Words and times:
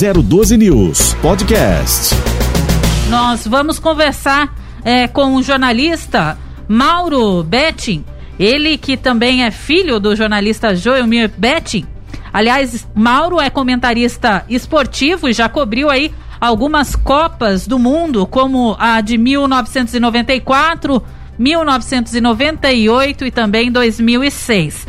012 0.00 0.56
News 0.56 1.12
Podcast. 1.20 2.14
Nós 3.10 3.46
vamos 3.46 3.78
conversar 3.78 4.56
é, 4.82 5.06
com 5.06 5.34
o 5.34 5.42
jornalista 5.42 6.38
Mauro 6.66 7.42
Betting, 7.42 8.02
ele 8.38 8.78
que 8.78 8.96
também 8.96 9.44
é 9.44 9.50
filho 9.50 10.00
do 10.00 10.16
jornalista 10.16 10.74
Joelmir 10.74 11.30
Betting. 11.36 11.84
Aliás, 12.32 12.88
Mauro 12.94 13.38
é 13.38 13.50
comentarista 13.50 14.42
esportivo 14.48 15.28
e 15.28 15.34
já 15.34 15.50
cobriu 15.50 15.90
aí 15.90 16.10
algumas 16.40 16.96
Copas 16.96 17.66
do 17.66 17.78
Mundo, 17.78 18.26
como 18.26 18.74
a 18.78 19.02
de 19.02 19.18
1994, 19.18 21.04
1998 21.38 23.26
e 23.26 23.30
também 23.30 23.70
2006. 23.70 24.86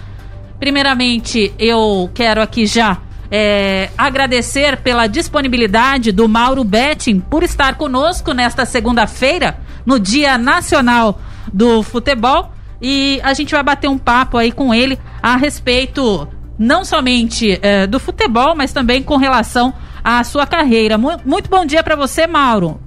Primeiramente, 0.58 1.54
eu 1.60 2.10
quero 2.14 2.42
aqui 2.42 2.66
já 2.66 2.98
é, 3.32 3.90
agradecer 3.98 4.78
pela 4.78 5.08
disponibilidade 5.08 6.12
do 6.12 6.28
Mauro 6.28 6.66
Betting 6.66 7.22
por 7.22 7.44
estar 7.44 7.76
conosco 7.76 8.34
nesta 8.34 8.66
segunda-feira, 8.66 9.58
no 9.86 9.98
Dia 9.98 10.38
Nacional 10.38 11.18
do 11.52 11.82
Futebol. 11.82 12.52
E 12.82 13.22
a 13.24 13.34
gente 13.34 13.52
vai 13.52 13.64
bater 13.64 13.88
um 13.88 13.98
papo 13.98 14.38
aí 14.38 14.52
com 14.52 14.74
ele 14.74 15.00
a 15.24 15.38
respeito 15.38 16.28
não 16.60 16.84
somente 16.84 17.58
é, 17.62 17.88
do 17.88 18.00
futebol, 18.00 18.54
mas 18.56 18.74
também 18.74 19.02
com 19.02 19.18
relação 19.18 19.74
à 20.04 20.24
sua 20.24 20.46
carreira. 20.46 20.98
Muito, 20.98 21.28
muito 21.28 21.50
bom 21.50 21.66
dia 21.66 21.84
para 21.84 21.96
você, 21.96 22.28
Mauro. 22.28 22.80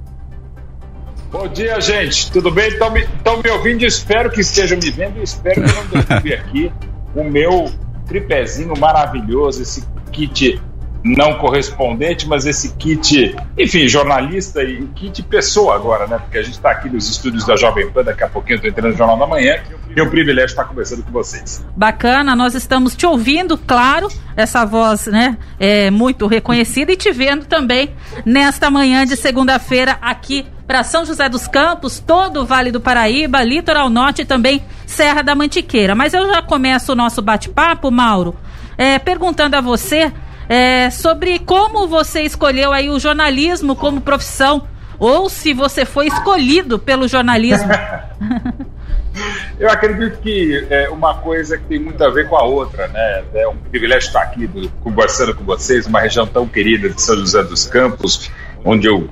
Bom 1.33 1.49
dia, 1.49 1.81
gente. 1.81 2.31
Tudo 2.31 2.51
bem? 2.51 2.69
Estão 2.69 2.91
me, 2.91 3.01
me 3.43 3.51
ouvindo? 3.51 3.85
Espero 3.85 4.31
que 4.31 4.41
estejam 4.41 4.79
me 4.79 4.91
vendo. 4.91 5.21
Espero 5.21 5.63
que 5.63 5.73
não 5.73 5.87
derrube 6.05 6.35
aqui 6.35 6.73
o 7.15 7.25
meu 7.25 7.73
tripézinho 8.07 8.75
maravilhoso, 8.79 9.63
esse 9.63 9.85
kit 10.15 10.61
não 11.05 11.35
correspondente, 11.35 12.27
mas 12.27 12.47
esse 12.47 12.75
kit, 12.77 13.37
enfim, 13.59 13.87
jornalista 13.87 14.63
e 14.63 14.87
kit 14.95 15.23
pessoa 15.23 15.75
agora, 15.75 16.07
né? 16.07 16.19
Porque 16.19 16.39
a 16.39 16.43
gente 16.43 16.55
está 16.55 16.71
aqui 16.71 16.89
nos 16.89 17.11
estúdios 17.11 17.45
da 17.45 17.57
Jovem 17.57 17.91
Pan, 17.91 18.05
daqui 18.05 18.25
a 18.25 18.29
pouquinho 18.29 18.55
eu 18.55 18.57
estou 18.57 18.71
entrando 18.71 18.93
no 18.93 18.97
Jornal 18.97 19.19
da 19.19 19.27
Manhã 19.27 19.61
e 19.95 20.01
é 20.01 20.03
um 20.03 20.09
privilégio 20.09 20.47
estar 20.47 20.65
conversando 20.65 21.03
com 21.03 21.11
vocês. 21.11 21.63
Bacana, 21.77 22.35
nós 22.35 22.55
estamos 22.55 22.97
te 22.97 23.05
ouvindo, 23.05 23.59
claro, 23.59 24.09
essa 24.35 24.65
voz, 24.65 25.07
né, 25.07 25.37
é 25.61 25.91
muito 25.91 26.27
reconhecida 26.27 26.91
e 26.93 26.97
te 26.97 27.13
vendo 27.13 27.45
também 27.45 27.91
nesta 28.25 28.71
manhã 28.71 29.05
de 29.05 29.15
segunda-feira 29.15 29.99
aqui 30.01 30.47
para 30.67 30.83
São 30.83 31.05
José 31.05 31.29
dos 31.29 31.47
Campos, 31.47 32.01
todo 32.01 32.41
o 32.41 32.47
Vale 32.47 32.73
do 32.73 32.81
Paraíba, 32.81 33.43
Litoral 33.43 33.91
Norte 33.91 34.23
e 34.23 34.25
também 34.25 34.63
Serra 34.87 35.21
da 35.21 35.35
Mantiqueira. 35.35 35.95
Mas 35.95 36.15
eu 36.15 36.27
já 36.27 36.41
começo 36.41 36.93
o 36.93 36.97
nosso 36.97 37.21
bate-papo, 37.21 37.91
Mauro, 37.91 38.35
é, 38.77 38.99
perguntando 38.99 39.57
a 39.57 39.61
você 39.61 40.13
é, 40.49 40.91
sobre 40.91 41.39
como 41.39 41.87
você 41.87 42.23
escolheu 42.23 42.73
aí 42.73 42.91
o 42.91 42.99
jornalismo 42.99 43.75
como 43.75 44.01
profissão 44.01 44.67
ou 44.99 45.29
se 45.29 45.53
você 45.53 45.85
foi 45.85 46.07
escolhido 46.07 46.79
pelo 46.79 47.09
jornalismo. 47.09 47.69
Eu 49.59 49.71
acredito 49.71 50.19
que 50.21 50.67
é 50.71 50.89
uma 50.89 51.15
coisa 51.15 51.57
que 51.57 51.65
tem 51.65 51.79
muito 51.79 52.03
a 52.03 52.11
ver 52.11 52.29
com 52.29 52.37
a 52.37 52.43
outra, 52.43 52.89
né? 52.89 53.25
É 53.35 53.49
um 53.49 53.57
privilégio 53.57 54.09
estar 54.09 54.23
aqui 54.23 54.49
conversando 54.83 55.35
com 55.35 55.45
vocês, 55.45 55.87
uma 55.87 56.01
região 56.01 56.27
tão 56.27 56.47
querida 56.47 56.89
de 56.89 57.01
São 57.01 57.17
José 57.17 57.43
dos 57.43 57.67
Campos, 57.67 58.31
onde 58.65 58.87
eu 58.87 59.09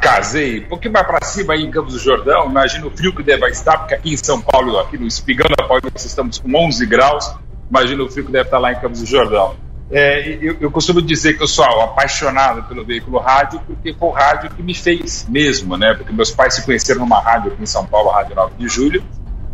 casei, 0.00 0.60
um 0.60 0.68
pouquinho 0.68 0.94
mais 0.94 1.06
para 1.06 1.24
cima 1.26 1.54
aí 1.54 1.62
em 1.62 1.70
Campos 1.70 1.92
do 1.92 1.98
Jordão, 1.98 2.46
imagina 2.46 2.86
o 2.86 2.90
frio 2.90 3.14
que 3.14 3.22
deve 3.22 3.46
estar, 3.48 3.76
porque 3.78 3.94
aqui 3.94 4.14
em 4.14 4.16
São 4.16 4.40
Paulo, 4.40 4.78
aqui 4.78 4.96
no 4.96 5.06
Espigão 5.06 5.46
da 5.58 5.64
Paulista, 5.64 6.06
estamos 6.06 6.38
com 6.38 6.54
11 6.54 6.86
graus, 6.86 7.34
imagina 7.70 8.02
o 8.02 8.08
que 8.08 8.22
deve 8.22 8.42
estar 8.42 8.58
lá 8.58 8.72
em 8.72 8.80
Campos 8.80 9.00
do 9.00 9.06
Jordão. 9.06 9.54
É, 9.90 10.38
eu, 10.40 10.56
eu, 10.60 10.70
costumo 10.70 11.02
dizer 11.02 11.36
que 11.36 11.42
eu 11.42 11.48
sou 11.48 11.64
apaixonado 11.64 12.62
pelo 12.68 12.84
veículo 12.84 13.18
rádio, 13.18 13.60
porque 13.66 13.92
foi 13.92 14.08
o 14.08 14.12
rádio 14.12 14.50
que 14.50 14.62
me 14.62 14.72
fez 14.72 15.26
mesmo, 15.28 15.76
né? 15.76 15.94
Porque 15.94 16.12
meus 16.12 16.30
pais 16.30 16.54
se 16.54 16.64
conheceram 16.64 17.00
numa 17.00 17.20
rádio 17.20 17.52
aqui 17.52 17.62
em 17.62 17.66
São 17.66 17.84
Paulo, 17.84 18.10
Rádio 18.10 18.36
9 18.36 18.54
de 18.56 18.68
Julho. 18.68 19.02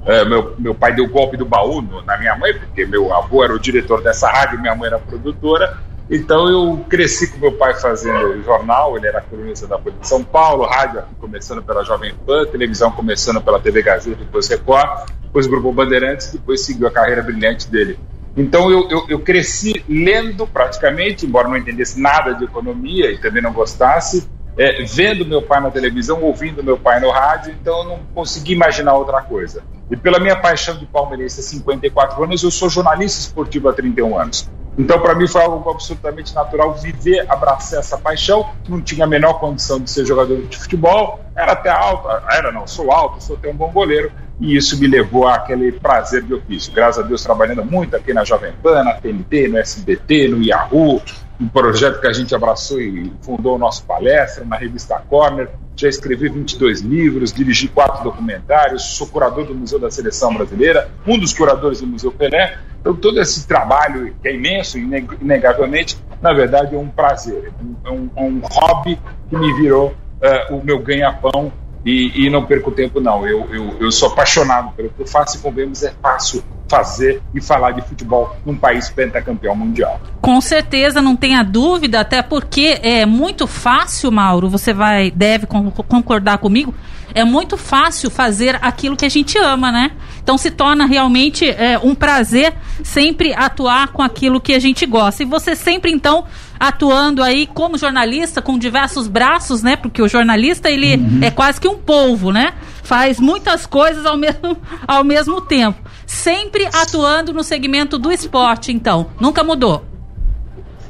É, 0.04 0.24
meu, 0.26 0.54
meu 0.58 0.74
pai 0.74 0.94
deu 0.94 1.08
golpe 1.08 1.38
do 1.38 1.46
baú 1.46 1.80
no, 1.80 2.02
na 2.02 2.18
minha 2.18 2.36
mãe, 2.36 2.52
porque 2.52 2.84
meu 2.84 3.12
avô 3.14 3.42
era 3.42 3.54
o 3.54 3.58
diretor 3.58 4.02
dessa 4.02 4.30
rádio, 4.30 4.60
minha 4.60 4.74
mãe 4.74 4.88
era 4.88 4.98
produtora. 4.98 5.78
Então 6.08 6.48
eu 6.48 6.84
cresci 6.88 7.32
com 7.32 7.38
meu 7.38 7.52
pai 7.52 7.74
fazendo 7.74 8.40
jornal, 8.44 8.96
ele 8.96 9.08
era 9.08 9.20
colunista 9.22 9.66
da 9.66 9.76
Folha 9.78 9.96
de 10.00 10.06
São 10.06 10.22
Paulo, 10.22 10.64
rádio 10.64 11.02
começando 11.18 11.62
pela 11.62 11.82
Jovem 11.82 12.14
Pan, 12.24 12.46
televisão 12.46 12.92
começando 12.92 13.40
pela 13.40 13.58
TV 13.58 13.82
Gazeta, 13.82 14.18
depois 14.18 14.46
Record, 14.46 15.10
depois 15.26 15.46
Grupo 15.46 15.72
Bandeirantes, 15.72 16.32
depois 16.32 16.64
seguiu 16.64 16.86
a 16.86 16.90
carreira 16.90 17.22
brilhante 17.22 17.68
dele. 17.68 17.98
Então 18.36 18.70
eu, 18.70 18.88
eu, 18.90 19.06
eu, 19.08 19.20
cresci 19.20 19.82
lendo 19.88 20.46
praticamente, 20.46 21.24
embora 21.24 21.48
não 21.48 21.56
entendesse 21.56 21.98
nada 21.98 22.34
de 22.34 22.44
economia 22.44 23.10
e 23.10 23.18
também 23.18 23.42
não 23.42 23.52
gostasse, 23.52 24.28
é, 24.58 24.82
vendo 24.84 25.24
meu 25.24 25.42
pai 25.42 25.60
na 25.60 25.70
televisão, 25.70 26.22
ouvindo 26.22 26.62
meu 26.62 26.76
pai 26.78 27.00
no 27.00 27.10
rádio, 27.10 27.54
então 27.58 27.78
eu 27.78 27.84
não 27.84 27.98
consegui 28.14 28.52
imaginar 28.52 28.94
outra 28.94 29.22
coisa. 29.22 29.62
E 29.90 29.96
pela 29.96 30.18
minha 30.18 30.36
paixão 30.36 30.76
de 30.76 30.84
palmeirense 30.86 31.40
há 31.40 31.42
54 31.42 32.24
anos, 32.24 32.42
eu 32.42 32.50
sou 32.50 32.68
jornalista 32.68 33.20
esportivo 33.20 33.68
há 33.68 33.72
31 33.72 34.18
anos. 34.18 34.50
Então, 34.78 35.00
para 35.00 35.14
mim, 35.14 35.26
foi 35.26 35.40
algo 35.40 35.70
absolutamente 35.70 36.34
natural 36.34 36.74
viver, 36.74 37.24
abraçar 37.30 37.80
essa 37.80 37.96
paixão. 37.96 38.50
Não 38.68 38.80
tinha 38.82 39.04
a 39.04 39.08
menor 39.08 39.34
condição 39.34 39.80
de 39.80 39.90
ser 39.90 40.04
jogador 40.04 40.42
de 40.42 40.58
futebol, 40.58 41.20
era 41.34 41.52
até 41.52 41.70
alto, 41.70 42.08
era 42.30 42.52
não, 42.52 42.66
sou 42.66 42.92
alto, 42.92 43.22
sou 43.22 43.36
até 43.36 43.48
um 43.48 43.54
bom 43.54 43.70
goleiro, 43.70 44.12
e 44.40 44.56
isso 44.56 44.78
me 44.78 44.86
levou 44.86 45.26
àquele 45.26 45.72
prazer 45.72 46.22
de 46.22 46.34
ofício. 46.34 46.72
Graças 46.72 47.04
a 47.04 47.06
Deus, 47.06 47.22
trabalhando 47.22 47.64
muito 47.64 47.96
aqui 47.96 48.12
na 48.12 48.24
Jovem 48.24 48.52
Pan, 48.62 48.84
na 48.84 48.94
TNT, 48.94 49.48
no 49.48 49.58
SBT, 49.58 50.28
no 50.28 50.42
Yahoo, 50.42 51.00
um 51.40 51.48
projeto 51.48 52.00
que 52.00 52.06
a 52.06 52.12
gente 52.12 52.34
abraçou 52.34 52.80
e 52.80 53.12
fundou 53.20 53.56
o 53.56 53.58
nosso 53.58 53.84
palestra 53.84 54.44
na 54.44 54.56
revista 54.56 55.02
Corner. 55.08 55.48
Já 55.74 55.88
escrevi 55.88 56.28
22 56.28 56.80
livros, 56.80 57.32
dirigi 57.32 57.68
quatro 57.68 58.02
documentários, 58.02 58.96
sou 58.96 59.06
curador 59.06 59.44
do 59.44 59.54
Museu 59.54 59.78
da 59.78 59.90
Seleção 59.90 60.32
Brasileira, 60.34 60.90
um 61.06 61.18
dos 61.18 61.34
curadores 61.34 61.80
do 61.80 61.86
Museu 61.86 62.10
Pelé. 62.10 62.58
Então, 62.80 62.94
todo 62.94 63.20
esse 63.20 63.46
trabalho, 63.46 64.14
que 64.22 64.28
é 64.28 64.34
imenso, 64.34 64.78
inegavelmente, 64.78 65.98
na 66.22 66.32
verdade 66.32 66.74
é 66.74 66.78
um 66.78 66.88
prazer, 66.88 67.52
é 67.84 67.90
um, 67.90 68.08
é 68.16 68.20
um 68.22 68.40
hobby 68.42 68.98
que 69.28 69.36
me 69.36 69.52
virou 69.54 69.88
uh, 69.88 70.54
o 70.54 70.64
meu 70.64 70.78
ganha-pão 70.78 71.52
e, 71.86 72.26
e, 72.26 72.30
não 72.30 72.44
perco 72.44 72.72
tempo, 72.72 73.00
não. 73.00 73.24
Eu, 73.24 73.46
eu, 73.52 73.76
eu 73.78 73.92
sou 73.92 74.08
apaixonado 74.08 74.72
pelo 74.72 74.88
que 74.90 75.02
eu 75.02 75.06
faço 75.06 75.36
e, 75.36 75.40
como 75.40 75.54
vemos, 75.54 75.84
é 75.84 75.94
fácil 76.02 76.42
fazer 76.68 77.22
e 77.32 77.40
falar 77.40 77.70
de 77.70 77.82
futebol 77.82 78.34
num 78.44 78.56
país 78.56 78.90
pentacampeão 78.90 79.54
mundial. 79.54 80.00
Com 80.20 80.40
certeza, 80.40 81.00
não 81.00 81.14
tenha 81.14 81.44
dúvida, 81.44 82.00
até 82.00 82.22
porque 82.22 82.80
é 82.82 83.06
muito 83.06 83.46
fácil, 83.46 84.10
Mauro, 84.10 84.48
você 84.48 84.72
vai 84.72 85.12
deve 85.12 85.46
concordar 85.46 86.38
comigo, 86.38 86.74
é 87.14 87.24
muito 87.24 87.56
fácil 87.56 88.10
fazer 88.10 88.58
aquilo 88.60 88.96
que 88.96 89.06
a 89.06 89.08
gente 89.08 89.38
ama, 89.38 89.70
né? 89.70 89.92
Então 90.22 90.36
se 90.36 90.50
torna 90.50 90.86
realmente 90.86 91.48
é, 91.48 91.78
um 91.78 91.94
prazer 91.94 92.52
sempre 92.82 93.32
atuar 93.32 93.88
com 93.88 94.02
aquilo 94.02 94.40
que 94.40 94.52
a 94.52 94.58
gente 94.58 94.84
gosta. 94.84 95.22
E 95.22 95.26
você 95.26 95.54
sempre, 95.54 95.92
então, 95.92 96.24
atuando 96.58 97.22
aí 97.22 97.46
como 97.46 97.78
jornalista, 97.78 98.42
com 98.42 98.58
diversos 98.58 99.08
braços, 99.08 99.62
né? 99.62 99.76
Porque 99.76 100.02
o 100.02 100.08
jornalista, 100.08 100.70
ele 100.70 100.96
uhum. 100.96 101.20
é 101.22 101.30
quase 101.30 101.60
que 101.60 101.68
um 101.68 101.76
polvo, 101.76 102.32
né? 102.32 102.54
Faz 102.82 103.18
muitas 103.18 103.66
coisas 103.66 104.06
ao 104.06 104.16
mesmo, 104.18 104.56
ao 104.86 105.04
mesmo 105.04 105.40
tempo. 105.40 105.78
Sempre 106.06 106.66
atuando 106.66 107.32
no 107.32 107.42
segmento 107.42 107.98
do 107.98 108.12
esporte, 108.12 108.72
então. 108.72 109.10
Nunca 109.20 109.42
mudou. 109.42 109.95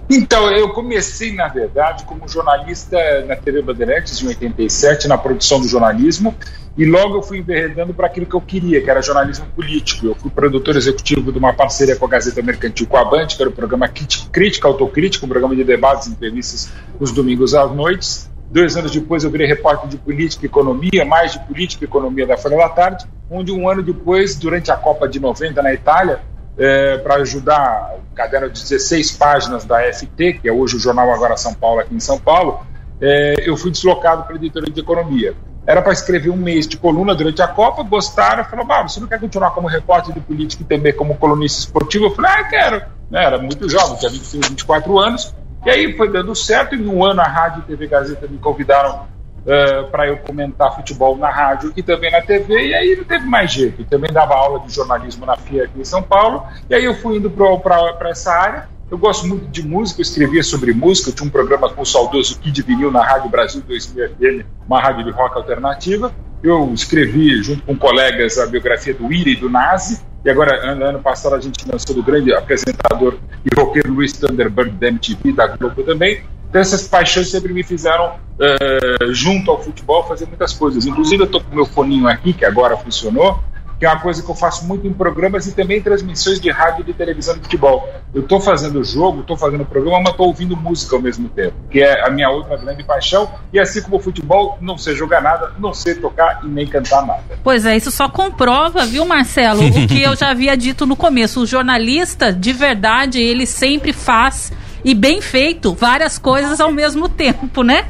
Então, 0.08 0.50
eu 0.52 0.68
comecei, 0.70 1.32
na 1.32 1.48
verdade, 1.48 2.04
como 2.04 2.28
jornalista 2.28 2.96
na 3.26 3.34
TV 3.34 3.60
Bandeirantes, 3.60 4.22
em 4.22 4.28
87, 4.28 5.08
na 5.08 5.18
produção 5.18 5.60
do 5.60 5.66
jornalismo, 5.66 6.34
e 6.76 6.84
logo 6.84 7.16
eu 7.16 7.22
fui 7.22 7.38
enveredando 7.38 7.92
para 7.92 8.06
aquilo 8.06 8.26
que 8.26 8.34
eu 8.34 8.40
queria, 8.40 8.80
que 8.80 8.88
era 8.88 9.02
jornalismo 9.02 9.46
político. 9.56 10.06
Eu 10.06 10.14
fui 10.14 10.30
produtor 10.30 10.76
executivo 10.76 11.32
de 11.32 11.38
uma 11.38 11.52
parceria 11.52 11.96
com 11.96 12.04
a 12.04 12.08
Gazeta 12.08 12.40
Mercantil 12.40 12.86
com 12.86 12.96
a 12.96 13.04
Band, 13.04 13.28
que 13.28 13.42
era 13.42 13.50
o 13.50 13.52
programa 13.52 13.88
Crítica 13.88 14.68
Autocrítica, 14.68 15.26
um 15.26 15.28
programa 15.28 15.56
de 15.56 15.64
debates 15.64 16.06
e 16.06 16.10
entrevistas 16.10 16.70
nos 17.00 17.10
domingos 17.10 17.54
às 17.54 17.72
noites. 17.72 18.30
Dois 18.48 18.76
anos 18.76 18.92
depois 18.92 19.24
eu 19.24 19.30
virei 19.30 19.47
repórter 19.48 19.88
de 19.88 19.97
política 19.97 20.44
e 20.44 20.47
economia, 20.47 21.04
mais 21.04 21.32
de 21.32 21.41
política 21.41 21.84
e 21.84 21.88
economia 21.88 22.26
da 22.26 22.36
Folha 22.36 22.59
da 22.59 22.68
Tarde, 22.68 23.06
onde 23.28 23.50
um 23.50 23.68
ano 23.68 23.82
depois, 23.82 24.36
durante 24.36 24.70
a 24.70 24.76
Copa 24.76 25.09
de 25.09 25.18
90 25.18 25.60
na 25.62 25.74
Itália, 25.74 26.20
é, 26.58 26.98
para 26.98 27.16
ajudar 27.16 27.94
o 27.98 28.14
caderno 28.14 28.48
de 28.48 28.62
16 28.62 29.12
páginas 29.12 29.64
da 29.64 29.80
FT, 29.92 30.34
que 30.34 30.48
é 30.48 30.53
hoje 30.53 30.76
o 30.76 30.78
jornal 30.78 31.12
Agora 31.12 31.36
São 31.36 31.54
Paulo, 31.54 31.80
aqui 31.80 31.94
em 31.94 32.00
São 32.00 32.18
Paulo, 32.18 32.60
é, 33.00 33.34
eu 33.44 33.56
fui 33.56 33.70
deslocado 33.70 34.24
para 34.24 34.34
a 34.34 34.36
editoria 34.36 34.72
de 34.72 34.80
economia. 34.80 35.34
Era 35.66 35.82
para 35.82 35.92
escrever 35.92 36.30
um 36.30 36.36
mês 36.36 36.66
de 36.66 36.76
coluna 36.76 37.14
durante 37.14 37.42
a 37.42 37.48
Copa, 37.48 37.82
gostaram, 37.82 38.44
falaram, 38.44 38.72
ah, 38.72 38.82
você 38.88 39.00
não 39.00 39.08
quer 39.08 39.20
continuar 39.20 39.50
como 39.50 39.66
repórter 39.66 40.14
de 40.14 40.20
política 40.20 40.62
e 40.62 40.66
também 40.66 40.92
como 40.92 41.16
colunista 41.16 41.60
esportivo? 41.60 42.06
Eu 42.06 42.10
falei, 42.14 42.30
ah, 42.30 42.44
quero. 42.44 42.82
Né, 43.10 43.24
era 43.24 43.38
muito 43.38 43.68
jovem, 43.68 43.97
tinha 43.97 44.10
25, 44.10 44.48
24 44.48 44.98
anos, 44.98 45.34
e 45.64 45.70
aí 45.70 45.97
foi 45.97 46.10
dando 46.10 46.34
certo, 46.34 46.74
em 46.74 46.86
um 46.86 47.04
ano 47.04 47.20
a 47.20 47.24
Rádio 47.24 47.62
e 47.62 47.66
TV 47.66 47.86
Gazeta 47.86 48.26
me 48.26 48.38
convidaram 48.38 49.06
uh, 49.47 49.51
eh, 49.51 49.83
para 49.84 50.09
eu 50.09 50.19
comentar 50.19 50.75
futebol 50.75 51.16
na 51.16 51.31
rádio 51.31 51.72
e 51.77 51.83
também 51.83 52.10
na 52.10 52.21
TV, 52.21 52.69
e 52.69 52.75
aí 52.75 52.97
não 52.97 53.04
teve 53.04 53.25
mais 53.25 53.53
jeito. 53.53 53.83
Eu 53.83 53.87
também 53.87 54.13
dava 54.13 54.34
aula 54.34 54.60
de 54.60 54.75
jornalismo 54.75 55.25
na 55.25 55.37
FIA 55.37 55.65
aqui 55.65 55.81
em 55.81 55.84
São 55.84 56.03
Paulo, 56.03 56.45
e 56.69 56.75
aí 56.75 56.84
eu 56.84 56.95
fui 56.95 57.16
indo 57.16 57.31
para 57.31 58.10
essa 58.10 58.33
área, 58.33 58.69
Eu 58.89 58.98
gosto 58.98 59.27
muito 59.27 59.47
de 59.48 59.66
música, 59.66 60.01
eu 60.01 60.03
escrevia 60.03 60.45
sobre 60.45 60.72
música, 60.72 61.10
eu 61.10 61.15
tinha 61.15 61.27
um 61.27 61.31
programa 61.31 61.69
com 61.69 61.83
o 61.83 61.87
saudoso 61.87 62.39
Kid 62.39 62.63
Vinil 62.63 62.91
na 62.91 63.04
Rádio 63.04 63.28
Brasil 63.28 63.60
2000 63.66 64.10
FM, 64.10 64.47
uma 64.65 64.81
rádio 64.81 65.04
de 65.04 65.10
rock 65.10 65.37
alternativa. 65.37 66.13
Eu 66.41 66.72
escrevi, 66.72 67.43
junto 67.43 67.63
com 67.63 67.77
colegas, 67.77 68.39
a 68.39 68.47
biografia 68.47 68.95
do 68.95 69.13
Ira 69.13 69.31
e 69.31 69.37
do 69.37 69.51
Nazi, 69.51 70.01
e 70.27 70.31
agora, 70.31 70.57
ano 70.72 70.98
passado, 70.98 71.37
a 71.37 71.41
gente 71.41 71.65
lançou 71.71 71.95
do 71.95 72.03
grande 72.03 72.34
apresentador 72.34 73.16
e 73.45 73.54
roqueiro 73.54 73.93
Luiz 73.93 74.13
Thunderbird 74.13 74.72
da 74.72 74.89
MTV, 74.89 75.33
da 75.33 75.47
Globo 75.47 75.84
também. 75.84 76.25
Então, 76.48 76.60
essas 76.60 76.87
paixões 76.89 77.31
sempre 77.31 77.53
me 77.53 77.63
fizeram, 77.63 78.15
uh, 78.15 79.13
junto 79.13 79.51
ao 79.51 79.63
futebol, 79.63 80.04
fazer 80.04 80.27
muitas 80.27 80.53
coisas. 80.53 80.87
Inclusive, 80.87 81.22
eu 81.22 81.27
estou 81.27 81.41
com 81.43 81.53
o 81.53 81.54
meu 81.54 81.66
foninho 81.66 82.09
aqui, 82.09 82.33
que 82.33 82.45
agora 82.45 82.77
funcionou, 82.77 83.43
que 83.78 83.84
é 83.84 83.89
uma 83.89 84.01
coisa 84.01 84.22
que 84.22 84.31
eu 84.31 84.34
faço 84.34 84.65
muito 84.65 84.87
em 84.87 84.93
programas 84.93 85.47
e 85.47 85.53
também 85.53 85.78
em 85.78 85.83
transmissões 85.83 86.41
de 86.41 86.51
rádio 86.51 86.81
e 86.81 86.84
de 86.84 86.93
televisão 86.95 87.34
de 87.34 87.43
futebol. 87.43 87.89
Eu 88.15 88.22
estou 88.22 88.41
fazendo 88.41 88.83
jogo, 88.83 89.21
estou 89.21 89.37
fazendo 89.37 89.65
programa, 89.65 90.01
mas 90.01 90.13
estou 90.13 90.28
ouvindo 90.28 90.57
música 90.57 90.97
ao 90.97 91.03
mesmo 91.03 91.28
tempo, 91.28 91.54
que 91.71 91.83
é 91.83 92.07
a 92.07 92.10
minha 92.10 92.31
outra 92.31 92.57
grande 92.57 92.83
paixão. 92.84 93.31
E 93.53 93.59
assim 93.59 93.83
como 93.83 93.97
o 93.97 94.01
futebol, 94.01 94.57
não 94.60 94.78
sei 94.78 94.95
jogar 94.95 95.21
nada, 95.21 95.53
não 95.59 95.75
sei 95.75 95.95
tocar 95.95 96.41
e 96.43 96.48
nem 96.48 96.66
cantar 96.66 97.07
nada. 97.07 97.22
Pois 97.45 97.66
é, 97.66 97.77
isso 97.77 97.91
só 97.91 98.09
comprova, 98.09 98.87
viu, 98.87 99.04
Marcelo, 99.04 99.66
o 99.66 99.87
que 99.87 100.01
eu 100.03 100.16
já 100.16 100.31
havia 100.31 100.57
dito 100.57 100.87
no 100.87 100.97
começo. 100.97 101.43
O 101.43 101.47
jornalista, 101.47 102.33
de 102.33 102.53
verdade, 102.53 103.21
ele 103.21 103.45
sempre 103.45 103.93
faz 103.93 104.53
e 104.86 104.94
bem 104.94 105.21
feito 105.21 105.74
várias 105.74 106.16
coisas 106.16 106.60
ao 106.60 106.71
mesmo 106.71 107.09
tempo, 107.09 107.65
né? 107.65 107.86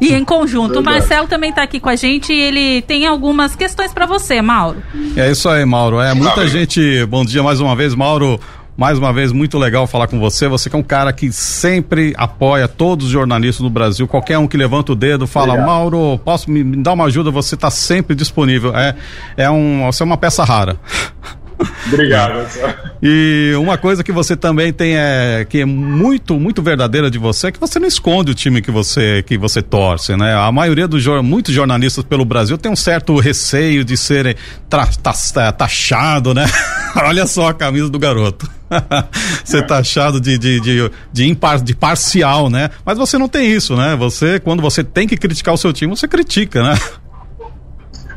E 0.00 0.14
em 0.14 0.24
conjunto. 0.24 0.74
Verdade. 0.74 0.88
O 0.88 0.92
Marcelo 0.92 1.26
também 1.26 1.50
está 1.50 1.64
aqui 1.64 1.80
com 1.80 1.88
a 1.88 1.96
gente 1.96 2.32
e 2.32 2.40
ele 2.40 2.82
tem 2.82 3.04
algumas 3.04 3.56
questões 3.56 3.92
para 3.92 4.06
você, 4.06 4.40
Mauro. 4.40 4.80
É 5.16 5.28
isso 5.28 5.48
aí, 5.48 5.64
Mauro. 5.64 6.00
É 6.00 6.14
muita 6.14 6.46
gente. 6.46 7.04
Bom 7.06 7.24
dia 7.24 7.42
mais 7.42 7.58
uma 7.58 7.74
vez, 7.74 7.96
Mauro. 7.96 8.38
Mais 8.76 8.98
uma 8.98 9.12
vez, 9.12 9.32
muito 9.32 9.58
legal 9.58 9.86
falar 9.88 10.06
com 10.06 10.20
você. 10.20 10.46
Você 10.46 10.70
que 10.70 10.76
é 10.76 10.78
um 10.78 10.84
cara 10.84 11.12
que 11.12 11.32
sempre 11.32 12.14
apoia 12.16 12.68
todos 12.68 13.06
os 13.06 13.12
jornalistas 13.12 13.64
do 13.64 13.70
Brasil. 13.70 14.06
Qualquer 14.06 14.38
um 14.38 14.46
que 14.46 14.56
levanta 14.56 14.92
o 14.92 14.94
dedo, 14.94 15.26
fala, 15.26 15.54
Obrigado. 15.54 15.66
Mauro, 15.66 16.20
posso 16.24 16.48
me, 16.48 16.62
me 16.62 16.76
dar 16.76 16.92
uma 16.92 17.06
ajuda? 17.06 17.30
Você 17.32 17.56
está 17.56 17.70
sempre 17.70 18.14
disponível. 18.14 18.76
É, 18.76 18.94
é 19.36 19.50
um, 19.50 19.86
você 19.86 20.02
é 20.02 20.06
uma 20.06 20.18
peça 20.18 20.44
rara. 20.44 20.78
Obrigado. 21.86 22.46
E 23.02 23.52
uma 23.58 23.78
coisa 23.78 24.04
que 24.04 24.12
você 24.12 24.36
também 24.36 24.72
tem 24.72 24.96
é 24.96 25.46
que 25.48 25.60
é 25.60 25.64
muito 25.64 26.38
muito 26.38 26.62
verdadeira 26.62 27.10
de 27.10 27.18
você 27.18 27.48
é 27.48 27.52
que 27.52 27.60
você 27.60 27.78
não 27.78 27.88
esconde 27.88 28.32
o 28.32 28.34
time 28.34 28.60
que 28.60 28.70
você 28.70 29.22
que 29.26 29.38
você 29.38 29.62
torce, 29.62 30.16
né? 30.16 30.34
A 30.34 30.50
maioria 30.52 30.86
dos 30.86 31.04
muitos 31.22 31.54
jornalistas 31.54 32.04
pelo 32.04 32.24
Brasil 32.24 32.58
tem 32.58 32.70
um 32.70 32.76
certo 32.76 33.16
receio 33.18 33.84
de 33.84 33.96
serem 33.96 34.34
taxado, 35.56 36.34
né? 36.34 36.44
Olha 36.96 37.26
só 37.26 37.48
a 37.48 37.54
camisa 37.54 37.88
do 37.88 37.98
garoto. 37.98 38.48
Ser 39.44 39.64
taxado 39.64 40.20
de, 40.20 40.36
de, 40.36 40.60
de, 40.60 40.90
de, 41.12 41.28
impar, 41.28 41.60
de 41.60 41.74
parcial, 41.74 42.50
né? 42.50 42.70
Mas 42.84 42.98
você 42.98 43.16
não 43.16 43.28
tem 43.28 43.52
isso, 43.52 43.76
né? 43.76 43.94
Você, 43.96 44.40
quando 44.40 44.60
você 44.60 44.82
tem 44.82 45.06
que 45.06 45.16
criticar 45.16 45.54
o 45.54 45.58
seu 45.58 45.72
time, 45.72 45.94
você 45.96 46.08
critica, 46.08 46.62
né? 46.62 46.78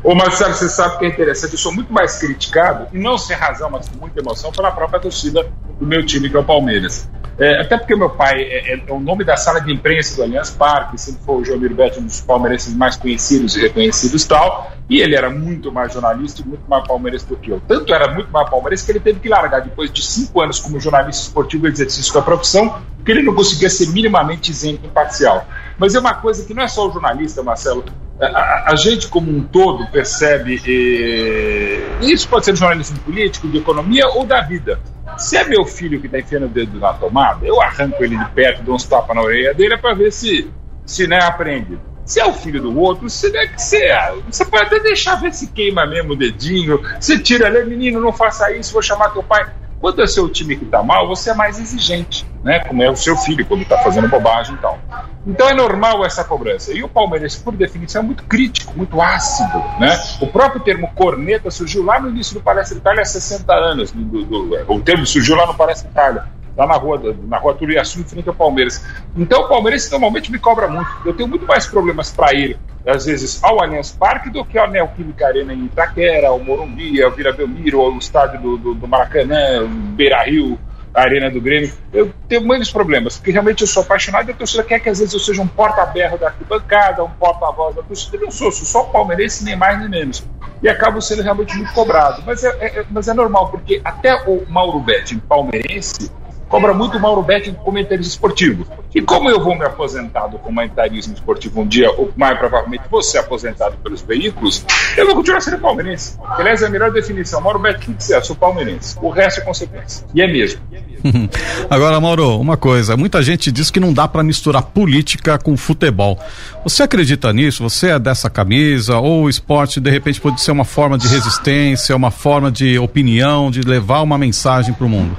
Ô 0.02 0.14
Marcelo, 0.14 0.54
você 0.54 0.68
sabe 0.68 0.98
que 0.98 1.04
é 1.04 1.08
interessante, 1.08 1.52
eu 1.52 1.58
sou 1.58 1.72
muito 1.72 1.92
mais 1.92 2.18
criticado, 2.18 2.88
e 2.92 2.98
não 2.98 3.18
sem 3.18 3.36
razão, 3.36 3.68
mas 3.68 3.86
com 3.88 3.98
muita 3.98 4.20
emoção, 4.20 4.50
pela 4.50 4.70
própria 4.70 4.98
torcida 4.98 5.46
do 5.78 5.86
meu 5.86 6.04
time, 6.04 6.30
que 6.30 6.36
é 6.36 6.40
o 6.40 6.44
Palmeiras. 6.44 7.08
É, 7.38 7.60
até 7.60 7.78
porque 7.78 7.96
meu 7.96 8.10
pai 8.10 8.42
é, 8.42 8.74
é, 8.74 8.84
é, 8.86 8.92
o 8.92 9.00
nome 9.00 9.24
da 9.24 9.36
sala 9.36 9.60
de 9.60 9.72
imprensa 9.72 10.16
do 10.16 10.22
Allianz 10.22 10.50
Parque, 10.50 11.00
sempre 11.00 11.22
foi 11.24 11.36
o 11.36 11.44
João 11.44 11.58
Betti, 11.58 11.98
um 11.98 12.04
dos 12.04 12.20
palmeirenses 12.20 12.74
mais 12.74 12.96
conhecidos 12.96 13.56
e 13.56 13.60
reconhecidos 13.60 14.24
tal, 14.24 14.72
e 14.88 15.00
ele 15.00 15.14
era 15.14 15.30
muito 15.30 15.72
mais 15.72 15.92
jornalista 15.92 16.42
e 16.42 16.46
muito 16.46 16.68
mais 16.68 16.86
palmeirense 16.86 17.26
do 17.26 17.36
que 17.36 17.50
eu. 17.50 17.60
Tanto 17.66 17.94
era 17.94 18.12
muito 18.12 18.30
mais 18.30 18.48
palmeirense 18.48 18.84
que 18.84 18.92
ele 18.92 19.00
teve 19.00 19.20
que 19.20 19.28
largar 19.28 19.60
depois 19.60 19.90
de 19.90 20.02
cinco 20.02 20.40
anos 20.40 20.58
como 20.58 20.80
jornalista 20.80 21.28
esportivo 21.28 21.66
exercício 21.66 22.12
da 22.12 22.20
profissão, 22.20 22.82
porque 22.96 23.12
ele 23.12 23.22
não 23.22 23.34
conseguia 23.34 23.70
ser 23.70 23.88
minimamente 23.88 24.50
isento 24.50 24.80
e 24.84 24.88
imparcial. 24.88 25.46
Mas 25.78 25.94
é 25.94 26.00
uma 26.00 26.14
coisa 26.14 26.44
que 26.44 26.52
não 26.52 26.62
é 26.62 26.68
só 26.68 26.88
o 26.88 26.92
jornalista, 26.92 27.42
Marcelo, 27.42 27.84
a, 28.20 28.72
a, 28.72 28.76
gente 28.76 29.08
como 29.08 29.30
um 29.30 29.42
todo 29.42 29.86
percebe, 29.90 30.60
e, 30.66 31.80
isso 32.00 32.28
pode 32.28 32.44
ser 32.44 32.56
jornalismo 32.56 32.98
político, 33.00 33.48
de 33.48 33.58
economia 33.58 34.06
ou 34.08 34.24
da 34.24 34.40
vida. 34.40 34.78
Se 35.16 35.36
é 35.36 35.44
meu 35.44 35.64
filho 35.64 36.00
que 36.00 36.06
está 36.06 36.18
enfiando 36.18 36.46
o 36.46 36.48
dedo 36.48 36.78
na 36.78 36.92
tomada, 36.92 37.46
eu 37.46 37.60
arranco 37.60 38.02
ele 38.02 38.16
de 38.16 38.30
perto, 38.30 38.62
dou 38.62 38.74
uns 38.74 38.84
tapas 38.84 39.14
na 39.14 39.22
orelha 39.22 39.54
dele 39.54 39.76
para 39.76 39.94
ver 39.94 40.12
se, 40.12 40.50
se 40.84 41.06
né, 41.06 41.18
aprende. 41.22 41.78
Se 42.04 42.18
é 42.20 42.26
o 42.26 42.32
filho 42.32 42.60
do 42.60 42.76
outro, 42.78 43.08
você 43.08 43.30
deve 43.30 43.58
ser. 43.58 43.94
Você 44.28 44.44
pode 44.44 44.64
até 44.64 44.80
deixar 44.80 45.16
ver 45.16 45.32
se 45.32 45.46
queima 45.48 45.86
mesmo 45.86 46.14
o 46.14 46.16
dedinho. 46.16 46.80
Você 46.98 47.18
tira 47.18 47.46
ali, 47.46 47.64
menino, 47.64 48.00
não 48.00 48.12
faça 48.12 48.50
isso, 48.52 48.72
vou 48.72 48.82
chamar 48.82 49.10
teu 49.10 49.22
pai. 49.22 49.46
Quando 49.80 50.02
é 50.02 50.06
seu 50.06 50.28
time 50.28 50.56
que 50.56 50.64
está 50.64 50.82
mal, 50.82 51.08
você 51.08 51.30
é 51.30 51.34
mais 51.34 51.58
exigente, 51.58 52.26
né? 52.44 52.60
Como 52.60 52.82
é 52.82 52.90
o 52.90 52.96
seu 52.96 53.16
filho 53.16 53.46
quando 53.46 53.62
está 53.62 53.78
fazendo 53.78 54.08
bobagem 54.08 54.54
e 54.54 54.58
tal. 54.58 54.78
Então 55.26 55.48
é 55.48 55.54
normal 55.54 56.04
essa 56.04 56.22
cobrança. 56.22 56.72
E 56.72 56.82
o 56.82 56.88
Palmeiras, 56.88 57.36
por 57.36 57.54
definição, 57.56 58.02
é 58.02 58.04
muito 58.04 58.24
crítico, 58.24 58.76
muito 58.76 59.00
ácido, 59.00 59.58
né? 59.78 59.98
O 60.20 60.26
próprio 60.26 60.60
termo 60.60 60.90
corneta 60.94 61.50
surgiu 61.50 61.82
lá 61.82 61.98
no 61.98 62.10
início 62.10 62.34
do 62.34 62.40
Palestra 62.42 62.76
Itália 62.76 63.02
há 63.02 63.06
60 63.06 63.52
anos. 63.54 63.90
Do, 63.90 64.24
do, 64.24 64.72
o 64.72 64.80
termo 64.80 65.06
surgiu 65.06 65.34
lá 65.34 65.46
no 65.46 65.54
Palestra 65.54 65.90
Itália 65.90 66.39
lá 66.60 66.66
na 66.66 66.74
rua, 66.74 67.00
na 67.26 67.38
rua 67.38 67.54
Turiaçu, 67.54 68.00
em 68.00 68.04
frente 68.04 68.28
ao 68.28 68.34
Palmeiras. 68.34 68.84
Então 69.16 69.42
o 69.42 69.48
Palmeiras 69.48 69.90
normalmente 69.90 70.30
me 70.30 70.38
cobra 70.38 70.68
muito. 70.68 70.90
Eu 71.06 71.14
tenho 71.14 71.28
muito 71.28 71.46
mais 71.46 71.66
problemas 71.66 72.10
para 72.10 72.34
ir, 72.34 72.58
às 72.86 73.06
vezes, 73.06 73.42
ao 73.42 73.62
Allianz 73.62 73.92
Parque 73.92 74.28
do 74.28 74.44
que 74.44 74.58
ao 74.58 74.68
Neoquímica 74.68 75.26
Arena 75.26 75.54
em 75.54 75.64
Itaquera, 75.64 76.28
ao 76.28 76.38
Morumbi, 76.38 77.02
ao 77.02 77.12
Vila 77.12 77.32
Belmiro, 77.32 77.80
ao 77.80 77.96
estádio 77.96 78.40
do, 78.40 78.58
do, 78.58 78.74
do 78.74 78.86
Maracanã, 78.86 79.66
Beira 79.94 80.22
Rio, 80.22 80.58
Arena 80.92 81.30
do 81.30 81.40
Grêmio. 81.40 81.72
Eu 81.94 82.12
tenho 82.28 82.44
muitos 82.44 82.70
problemas, 82.70 83.16
porque 83.16 83.30
realmente 83.30 83.62
eu 83.62 83.66
sou 83.66 83.82
apaixonado 83.82 84.28
e 84.28 84.32
a 84.32 84.34
torcida 84.34 84.62
quer 84.62 84.80
que 84.80 84.88
às 84.90 84.98
vezes 84.98 85.14
eu 85.14 85.20
seja 85.20 85.40
um 85.40 85.48
porta-berro 85.48 86.18
da 86.18 86.26
arquibancada, 86.26 87.02
um 87.02 87.10
porta-voz 87.10 87.74
da 87.74 87.82
torcida. 87.82 88.18
Eu 88.18 88.24
não 88.24 88.30
sou, 88.30 88.52
sou 88.52 88.66
só 88.66 88.82
palmeirense, 88.90 89.44
nem 89.44 89.56
mais 89.56 89.78
nem 89.78 89.88
menos. 89.88 90.22
E 90.62 90.68
acabo 90.68 91.00
sendo 91.00 91.22
realmente 91.22 91.56
muito 91.56 91.72
cobrado. 91.72 92.22
Mas 92.26 92.44
é, 92.44 92.48
é 92.60 92.84
mas 92.90 93.08
é 93.08 93.14
normal, 93.14 93.48
porque 93.50 93.80
até 93.82 94.14
o 94.26 94.44
Mauro 94.46 94.80
Betti, 94.80 95.16
palmeirense, 95.16 96.10
cobra 96.50 96.74
muito 96.74 96.98
o 96.98 97.00
Mauro 97.00 97.22
Betti 97.22 97.52
como 97.52 97.64
comentarista 97.70 98.12
esportivo. 98.12 98.66
E 98.92 99.00
como 99.00 99.30
eu 99.30 99.42
vou 99.42 99.56
me 99.56 99.64
aposentar 99.64 100.26
do 100.26 100.36
comentarismo 100.38 101.14
esportivo 101.14 101.60
um 101.60 101.66
dia, 101.66 101.88
ou 101.92 102.12
mais 102.16 102.36
provavelmente 102.38 102.82
ser 103.02 103.18
aposentado 103.18 103.76
pelos 103.76 104.02
veículos, 104.02 104.66
eu 104.96 105.06
vou 105.06 105.14
continuar 105.14 105.40
sendo 105.40 105.58
palmeirense. 105.58 106.18
Aliás, 106.22 106.60
é 106.60 106.66
a 106.66 106.68
melhor 106.68 106.90
definição. 106.90 107.40
Mauro 107.40 107.60
Betti, 107.60 107.94
você 107.96 108.16
é? 108.16 108.20
Sou 108.20 108.34
palmeirense. 108.34 108.98
O 109.00 109.08
resto 109.10 109.40
é 109.40 109.44
consequência. 109.44 110.04
E 110.12 110.20
é 110.20 110.26
mesmo. 110.26 110.60
Agora, 111.70 112.00
Mauro, 112.00 112.38
uma 112.40 112.56
coisa. 112.56 112.96
Muita 112.96 113.22
gente 113.22 113.52
diz 113.52 113.70
que 113.70 113.78
não 113.78 113.92
dá 113.92 114.08
para 114.08 114.24
misturar 114.24 114.62
política 114.62 115.38
com 115.38 115.56
futebol. 115.56 116.18
Você 116.64 116.82
acredita 116.82 117.32
nisso? 117.32 117.62
Você 117.62 117.90
é 117.90 117.98
dessa 117.98 118.28
camisa? 118.28 118.98
Ou 118.98 119.24
o 119.24 119.30
esporte, 119.30 119.80
de 119.80 119.90
repente, 119.90 120.20
pode 120.20 120.40
ser 120.40 120.50
uma 120.50 120.64
forma 120.64 120.98
de 120.98 121.06
resistência, 121.06 121.94
uma 121.94 122.10
forma 122.10 122.50
de 122.50 122.76
opinião, 122.76 123.52
de 123.52 123.60
levar 123.60 124.02
uma 124.02 124.18
mensagem 124.18 124.74
para 124.74 124.84
o 124.84 124.88
mundo? 124.88 125.16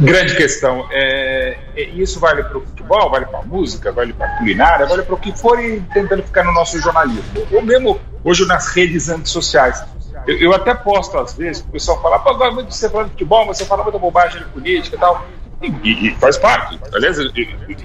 Grande 0.00 0.36
questão. 0.36 0.86
É, 0.90 1.58
é 1.76 1.82
isso 1.82 2.18
vale 2.18 2.42
para 2.42 2.58
o 2.58 2.60
futebol, 2.62 3.10
vale 3.10 3.26
para 3.26 3.40
a 3.40 3.42
música, 3.42 3.92
vale 3.92 4.12
para 4.12 4.26
a 4.26 4.38
culinária, 4.38 4.86
vale 4.86 5.02
para 5.02 5.14
o 5.14 5.18
que 5.18 5.36
for 5.36 5.62
e 5.62 5.80
tentando 5.92 6.22
ficar 6.22 6.44
no 6.44 6.52
nosso 6.52 6.80
jornalismo. 6.80 7.22
Ou 7.52 7.62
mesmo 7.62 8.00
hoje 8.24 8.46
nas 8.46 8.68
redes 8.74 9.08
antissociais. 9.08 9.84
Eu, 10.26 10.38
eu 10.38 10.54
até 10.54 10.74
posto 10.74 11.18
às 11.18 11.34
vezes, 11.34 11.62
o 11.62 11.68
pessoal 11.68 12.00
fala, 12.00 12.18
pô, 12.18 12.30
agora 12.30 12.52
muito 12.52 12.72
você 12.72 12.88
falando 12.88 13.06
de 13.06 13.12
futebol, 13.12 13.46
mas 13.46 13.58
você 13.58 13.64
fala 13.64 13.82
muita 13.82 13.98
bobagem 13.98 14.42
de 14.42 14.48
política 14.48 14.96
e 14.96 14.98
tal. 14.98 15.24
E, 15.62 16.08
e, 16.08 16.14
faz 16.14 16.38
parte. 16.38 16.80
Aliás, 16.94 17.18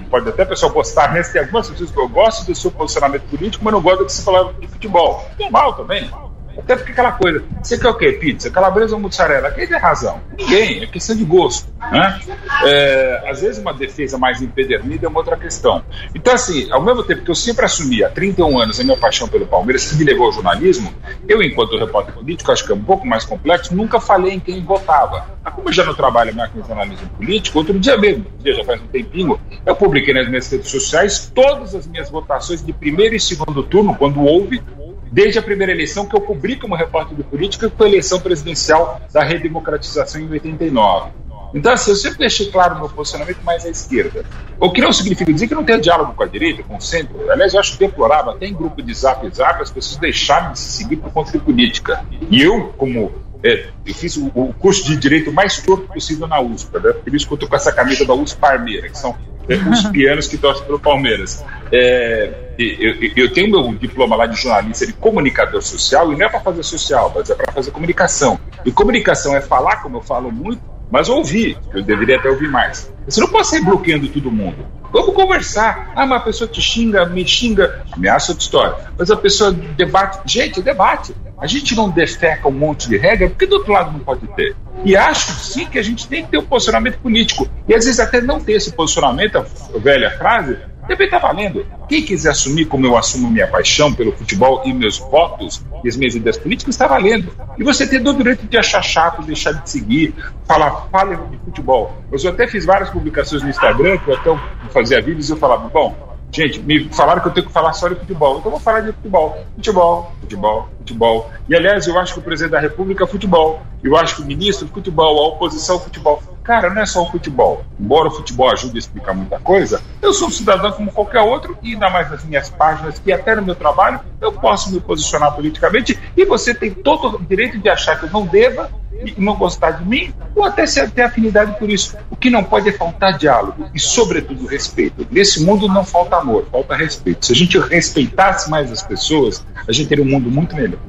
pode 0.08 0.28
até 0.28 0.44
o 0.44 0.46
pessoal 0.46 0.72
gostar, 0.72 1.12
mas 1.12 1.28
tem 1.28 1.42
algumas 1.42 1.68
pessoas 1.68 1.90
que 1.90 1.98
eu 1.98 2.08
gosto 2.08 2.46
do 2.46 2.54
seu 2.54 2.70
posicionamento 2.70 3.24
político, 3.24 3.62
mas 3.62 3.74
não 3.74 3.82
gosto 3.82 3.98
do 3.98 4.06
que 4.06 4.12
você 4.12 4.22
fala 4.22 4.54
de 4.54 4.66
futebol. 4.66 5.28
Normal 5.38 5.74
também. 5.74 6.10
Até 6.58 6.76
porque 6.76 6.92
aquela 6.92 7.12
coisa, 7.12 7.44
você 7.62 7.78
quer 7.78 7.88
o 7.88 7.94
quê? 7.94 8.12
Pizza, 8.12 8.50
calabresa 8.50 8.94
ou 8.94 9.00
mussarela? 9.00 9.50
Quem 9.50 9.66
tem 9.66 9.78
razão? 9.78 10.20
Ninguém, 10.38 10.82
é 10.82 10.86
questão 10.86 11.16
de 11.16 11.24
gosto. 11.24 11.68
Né? 11.92 12.20
É, 12.64 13.22
às 13.30 13.40
vezes 13.40 13.58
uma 13.58 13.72
defesa 13.72 14.18
mais 14.18 14.40
empedernida 14.40 15.06
é 15.06 15.08
uma 15.08 15.18
outra 15.18 15.36
questão. 15.36 15.84
Então, 16.14 16.34
assim, 16.34 16.70
ao 16.70 16.82
mesmo 16.82 17.02
tempo 17.02 17.22
que 17.22 17.30
eu 17.30 17.34
sempre 17.34 17.64
assumi 17.64 18.02
há 18.02 18.08
31 18.08 18.58
anos 18.58 18.80
a 18.80 18.84
minha 18.84 18.96
paixão 18.96 19.28
pelo 19.28 19.46
Palmeiras, 19.46 19.88
que 19.90 19.96
me 19.96 20.04
levou 20.04 20.26
ao 20.26 20.32
jornalismo, 20.32 20.92
eu, 21.28 21.42
enquanto 21.42 21.78
repórter 21.78 22.14
político, 22.14 22.50
acho 22.50 22.64
que 22.64 22.72
é 22.72 22.74
um 22.74 22.82
pouco 22.82 23.06
mais 23.06 23.24
complexo, 23.24 23.74
nunca 23.74 24.00
falei 24.00 24.34
em 24.34 24.40
quem 24.40 24.64
votava. 24.64 25.36
Mas 25.44 25.54
como 25.54 25.68
eu 25.68 25.72
já 25.72 25.84
não 25.84 25.94
trabalho 25.94 26.34
mais 26.34 26.50
com 26.50 26.62
jornalismo 26.62 27.08
político, 27.10 27.58
outro 27.58 27.78
dia 27.78 27.96
mesmo, 27.96 28.26
dia 28.40 28.54
já 28.54 28.64
faz 28.64 28.80
um 28.80 28.86
tempinho, 28.86 29.38
eu 29.64 29.76
publiquei 29.76 30.12
nas 30.12 30.28
minhas 30.28 30.50
redes 30.50 30.70
sociais 30.70 31.30
todas 31.34 31.74
as 31.74 31.86
minhas 31.86 32.10
votações 32.10 32.64
de 32.64 32.72
primeiro 32.72 33.14
e 33.14 33.20
segundo 33.20 33.62
turno, 33.62 33.94
quando 33.94 34.20
houve, 34.22 34.62
desde 35.10 35.38
a 35.38 35.42
primeira 35.42 35.72
eleição 35.72 36.06
que 36.06 36.16
eu 36.16 36.20
cobri 36.20 36.56
como 36.56 36.74
repórter 36.74 37.16
de 37.16 37.22
política, 37.22 37.70
foi 37.76 37.86
a 37.86 37.90
eleição 37.90 38.20
presidencial 38.20 39.00
da 39.12 39.22
redemocratização 39.22 40.20
em 40.20 40.30
89. 40.30 41.10
Então, 41.54 41.72
assim, 41.72 41.90
eu 41.90 41.96
sempre 41.96 42.18
deixei 42.18 42.50
claro 42.50 42.76
meu 42.76 42.88
posicionamento 42.88 43.38
mais 43.42 43.64
à 43.64 43.70
esquerda. 43.70 44.24
O 44.58 44.70
que 44.70 44.80
não 44.80 44.92
significa 44.92 45.32
dizer 45.32 45.48
que 45.48 45.54
não 45.54 45.64
tem 45.64 45.80
diálogo 45.80 46.12
com 46.12 46.22
a 46.22 46.26
direita, 46.26 46.62
com 46.62 46.76
o 46.76 46.80
centro. 46.80 47.30
Aliás, 47.30 47.54
eu 47.54 47.60
acho 47.60 47.78
deplorável, 47.78 48.32
até 48.32 48.46
em 48.46 48.54
grupo 48.54 48.82
de 48.82 48.92
zap 48.92 49.26
zap, 49.34 49.62
as 49.62 49.70
pessoas 49.70 49.96
deixaram 49.98 50.52
de 50.52 50.58
se 50.58 50.82
seguir 50.82 50.96
por 50.96 51.10
conta 51.12 51.32
de 51.32 51.38
política. 51.38 52.04
E 52.30 52.42
eu, 52.42 52.74
como 52.76 53.12
é, 53.42 53.68
eu 53.86 53.94
fiz 53.94 54.16
o, 54.16 54.26
o, 54.34 54.52
curso 54.54 54.84
de 54.84 54.96
direito 54.96 55.32
mais 55.32 55.60
torto 55.62 55.86
possível 55.86 56.26
na 56.26 56.40
USP, 56.40 56.78
né? 56.78 56.92
por 56.92 57.14
isso 57.14 57.26
que 57.26 57.32
eu 57.32 57.36
estou 57.36 57.48
com 57.48 57.56
essa 57.56 57.72
camisa 57.72 58.04
da 58.04 58.14
USP 58.14 58.38
Parmeira, 58.38 58.88
que 58.88 58.98
são 58.98 59.16
os 59.48 59.84
pianos 59.90 60.26
que 60.26 60.36
torcem 60.36 60.64
pelo 60.64 60.78
Palmeiras. 60.78 61.44
É, 61.72 62.32
eu, 62.58 63.12
eu, 63.16 63.32
tenho 63.32 63.50
meu 63.50 63.74
diploma 63.74 64.16
lá 64.16 64.26
de 64.26 64.40
jornalista 64.40 64.86
de 64.86 64.92
comunicador 64.92 65.62
social, 65.62 66.12
e 66.12 66.16
não 66.16 66.26
é 66.26 66.28
para 66.28 66.40
fazer 66.40 66.62
social, 66.62 67.12
mas 67.14 67.28
é 67.30 67.34
para 67.34 67.52
fazer 67.52 67.70
comunicação. 67.70 68.38
E 68.64 68.72
comunicação 68.72 69.36
é 69.36 69.40
falar, 69.40 69.82
como 69.82 69.98
eu 69.98 70.02
falo 70.02 70.32
muito, 70.32 70.60
mas 70.90 71.08
ouvir, 71.08 71.58
eu 71.74 71.82
deveria 71.82 72.16
até 72.16 72.28
ouvir 72.28 72.48
mais. 72.48 72.92
Você 73.06 73.20
não 73.20 73.28
pode 73.28 73.48
sair 73.48 73.64
bloqueando 73.64 74.08
todo 74.08 74.30
mundo. 74.30 74.66
Vamos 74.92 75.14
conversar. 75.14 75.92
Ah, 75.94 76.06
mas 76.06 76.22
a 76.22 76.24
pessoa 76.24 76.48
te 76.48 76.60
xinga, 76.60 77.04
me 77.06 77.26
xinga, 77.26 77.84
ameaça 77.92 78.32
outra 78.32 78.44
história. 78.44 78.76
Mas 78.96 79.10
a 79.10 79.16
pessoa 79.16 79.52
debate. 79.52 80.20
Gente, 80.24 80.62
debate. 80.62 81.14
A 81.38 81.46
gente 81.46 81.74
não 81.74 81.90
defeca 81.90 82.48
um 82.48 82.52
monte 82.52 82.88
de 82.88 82.96
regra, 82.96 83.28
porque 83.28 83.46
do 83.46 83.56
outro 83.56 83.72
lado 83.72 83.92
não 83.92 84.00
pode 84.00 84.26
ter. 84.28 84.56
E 84.84 84.96
acho 84.96 85.32
sim 85.32 85.66
que 85.66 85.78
a 85.78 85.82
gente 85.82 86.06
tem 86.06 86.24
que 86.24 86.30
ter 86.30 86.38
um 86.38 86.44
posicionamento 86.44 86.98
político. 86.98 87.48
E 87.68 87.74
às 87.74 87.84
vezes 87.84 88.00
até 88.00 88.20
não 88.20 88.40
ter 88.40 88.52
esse 88.52 88.72
posicionamento, 88.72 89.38
a 89.38 89.44
velha 89.78 90.10
frase, 90.16 90.56
também 90.86 91.06
está 91.06 91.18
valendo. 91.18 91.66
Quem 91.88 92.02
quiser 92.02 92.30
assumir 92.30 92.66
como 92.66 92.86
eu 92.86 92.96
assumo 92.96 93.30
minha 93.30 93.46
paixão 93.46 93.92
pelo 93.92 94.12
futebol 94.12 94.62
e 94.64 94.72
meus 94.72 94.98
votos 94.98 95.64
e 95.82 95.88
as 95.88 95.96
minhas 95.96 96.14
ideias 96.14 96.36
políticas, 96.36 96.74
está 96.74 96.86
valendo. 96.86 97.32
E 97.58 97.64
você 97.64 97.86
tem 97.86 98.02
todo 98.02 98.14
o 98.14 98.18
direito 98.18 98.46
de 98.46 98.56
achar 98.56 98.82
chato, 98.82 99.22
deixar 99.22 99.52
de 99.52 99.68
seguir, 99.68 100.14
falar, 100.46 100.88
fale 100.90 101.16
de 101.16 101.38
futebol. 101.38 101.96
Eu 102.10 102.30
até 102.30 102.46
fiz 102.46 102.64
várias 102.64 102.90
publicações 102.90 103.42
no 103.42 103.50
Instagram, 103.50 103.98
que 103.98 104.08
eu 104.08 104.14
até 104.14 104.38
fazia 104.70 105.00
vídeos 105.02 105.28
e 105.28 105.32
eu 105.32 105.36
falava, 105.36 105.68
bom, 105.68 106.05
Gente, 106.32 106.58
me 106.60 106.88
falaram 106.92 107.22
que 107.22 107.28
eu 107.28 107.32
tenho 107.32 107.46
que 107.46 107.52
falar 107.52 107.72
só 107.72 107.88
de 107.88 107.94
futebol, 107.94 108.38
então 108.38 108.46
eu 108.46 108.50
vou 108.50 108.60
falar 108.60 108.80
de 108.80 108.92
futebol. 108.92 109.38
Futebol, 109.54 110.12
futebol, 110.20 110.68
futebol. 110.78 111.30
E 111.48 111.56
aliás, 111.56 111.86
eu 111.86 111.98
acho 111.98 112.14
que 112.14 112.20
o 112.20 112.22
presidente 112.22 112.52
da 112.52 112.60
República 112.60 113.04
é 113.04 113.06
futebol. 113.06 113.62
Eu 113.82 113.96
acho 113.96 114.16
que 114.16 114.22
o 114.22 114.24
ministro 114.24 114.68
futebol, 114.68 115.18
a 115.18 115.28
oposição 115.28 115.78
futebol. 115.78 116.22
Cara, 116.42 116.70
não 116.70 116.82
é 116.82 116.86
só 116.86 117.02
o 117.02 117.10
futebol. 117.10 117.64
Embora 117.78 118.08
o 118.08 118.10
futebol 118.10 118.50
ajude 118.50 118.76
a 118.76 118.78
explicar 118.78 119.14
muita 119.14 119.38
coisa, 119.40 119.82
eu 120.00 120.12
sou 120.12 120.28
um 120.28 120.30
cidadão 120.30 120.70
como 120.72 120.92
qualquer 120.92 121.20
outro, 121.20 121.56
e 121.62 121.72
ainda 121.72 121.90
mais 121.90 122.10
nas 122.10 122.24
minhas 122.24 122.50
páginas, 122.50 122.98
que 122.98 123.12
até 123.12 123.34
no 123.34 123.42
meu 123.42 123.54
trabalho, 123.54 124.00
eu 124.20 124.32
posso 124.32 124.72
me 124.72 124.80
posicionar 124.80 125.34
politicamente, 125.34 125.98
e 126.16 126.24
você 126.24 126.54
tem 126.54 126.70
todo 126.70 127.16
o 127.16 127.22
direito 127.24 127.58
de 127.58 127.68
achar 127.68 127.98
que 127.98 128.06
eu 128.06 128.10
não 128.10 128.26
deva 128.26 128.70
e 129.04 129.14
não 129.18 129.36
gostar 129.36 129.72
de 129.72 129.84
mim, 129.84 130.12
ou 130.34 130.44
até 130.44 130.64
ter 130.64 131.02
afinidade 131.02 131.58
por 131.58 131.70
isso. 131.70 131.96
O 132.10 132.16
que 132.16 132.30
não 132.30 132.42
pode 132.42 132.68
é 132.68 132.72
faltar 132.72 133.16
diálogo 133.18 133.68
e, 133.74 133.80
sobretudo, 133.80 134.46
respeito. 134.46 135.06
Nesse 135.10 135.44
mundo 135.44 135.68
não 135.68 135.84
falta 135.84 136.16
amor, 136.16 136.46
falta 136.50 136.76
respeito. 136.76 137.26
Se 137.26 137.32
a 137.32 137.36
gente 137.36 137.58
respeitasse 137.58 138.50
mais 138.50 138.70
as 138.70 138.82
pessoas, 138.82 139.44
a 139.66 139.72
gente 139.72 139.88
teria 139.88 140.04
um 140.04 140.08
mundo 140.08 140.30
muito 140.30 140.54
melhor. 140.56 140.80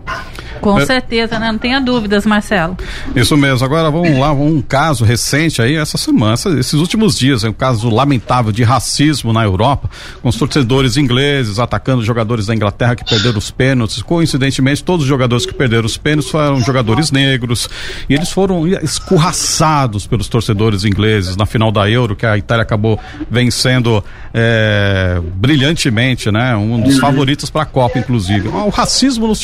Com 0.61 0.79
é. 0.79 0.85
certeza, 0.85 1.39
né? 1.39 1.51
Não 1.51 1.59
tenha 1.59 1.79
dúvidas, 1.79 2.25
Marcelo. 2.25 2.77
Isso 3.15 3.35
mesmo. 3.37 3.65
Agora 3.65 3.89
vamos 3.89 4.17
lá, 4.17 4.31
um 4.31 4.61
caso 4.61 5.03
recente 5.03 5.61
aí, 5.61 5.75
essa 5.75 5.97
semana, 5.97 6.33
esses 6.33 6.73
últimos 6.73 7.17
dias, 7.17 7.43
um 7.43 7.53
caso 7.53 7.89
lamentável 7.89 8.51
de 8.51 8.63
racismo 8.63 9.33
na 9.33 9.43
Europa, 9.43 9.89
com 10.21 10.29
os 10.29 10.35
torcedores 10.35 10.97
ingleses 10.97 11.59
atacando 11.59 12.03
jogadores 12.03 12.45
da 12.45 12.55
Inglaterra 12.55 12.95
que 12.95 13.05
perderam 13.05 13.37
os 13.37 13.51
pênaltis. 13.51 14.01
Coincidentemente, 14.01 14.83
todos 14.83 15.03
os 15.03 15.09
jogadores 15.09 15.45
que 15.45 15.53
perderam 15.53 15.85
os 15.85 15.97
pênaltis 15.97 16.31
foram 16.31 16.59
jogadores 16.61 17.11
negros 17.11 17.69
e 18.09 18.13
eles 18.13 18.31
foram 18.31 18.67
escorraçados 18.67 20.05
pelos 20.07 20.27
torcedores 20.27 20.83
ingleses 20.83 21.35
na 21.35 21.45
final 21.45 21.71
da 21.71 21.89
Euro, 21.89 22.15
que 22.15 22.25
a 22.25 22.37
Itália 22.37 22.63
acabou 22.63 22.99
vencendo 23.29 24.03
é, 24.33 25.19
brilhantemente, 25.35 26.31
né? 26.31 26.55
Um 26.55 26.81
dos 26.81 26.99
favoritos 26.99 27.49
para 27.49 27.63
a 27.63 27.65
Copa, 27.65 27.99
inclusive. 27.99 28.47
O 28.47 28.69
racismo 28.69 29.27
no 29.27 29.35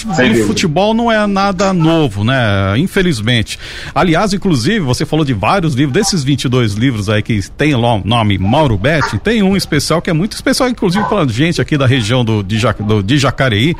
futebol 0.45 0.93
não 0.93 1.02
é 1.11 1.25
nada 1.27 1.73
novo, 1.73 2.23
né? 2.23 2.77
Infelizmente. 2.77 3.59
Aliás, 3.93 4.33
inclusive, 4.33 4.79
você 4.79 5.05
falou 5.05 5.25
de 5.25 5.33
vários 5.33 5.73
livros, 5.73 5.93
desses 5.93 6.23
22 6.23 6.73
livros 6.73 7.09
aí 7.09 7.21
que 7.21 7.41
tem 7.51 7.73
o 7.73 8.01
nome 8.03 8.37
Mauro 8.37 8.77
Betti, 8.77 9.17
tem 9.19 9.43
um 9.43 9.55
especial 9.55 10.01
que 10.01 10.09
é 10.09 10.13
muito 10.13 10.33
especial, 10.33 10.69
inclusive 10.69 11.03
para 11.05 11.27
gente 11.27 11.61
aqui 11.61 11.77
da 11.77 11.85
região 11.85 12.23
do, 12.23 12.43
de, 12.43 12.59
do, 12.79 13.03
de 13.03 13.17
Jacareí, 13.17 13.75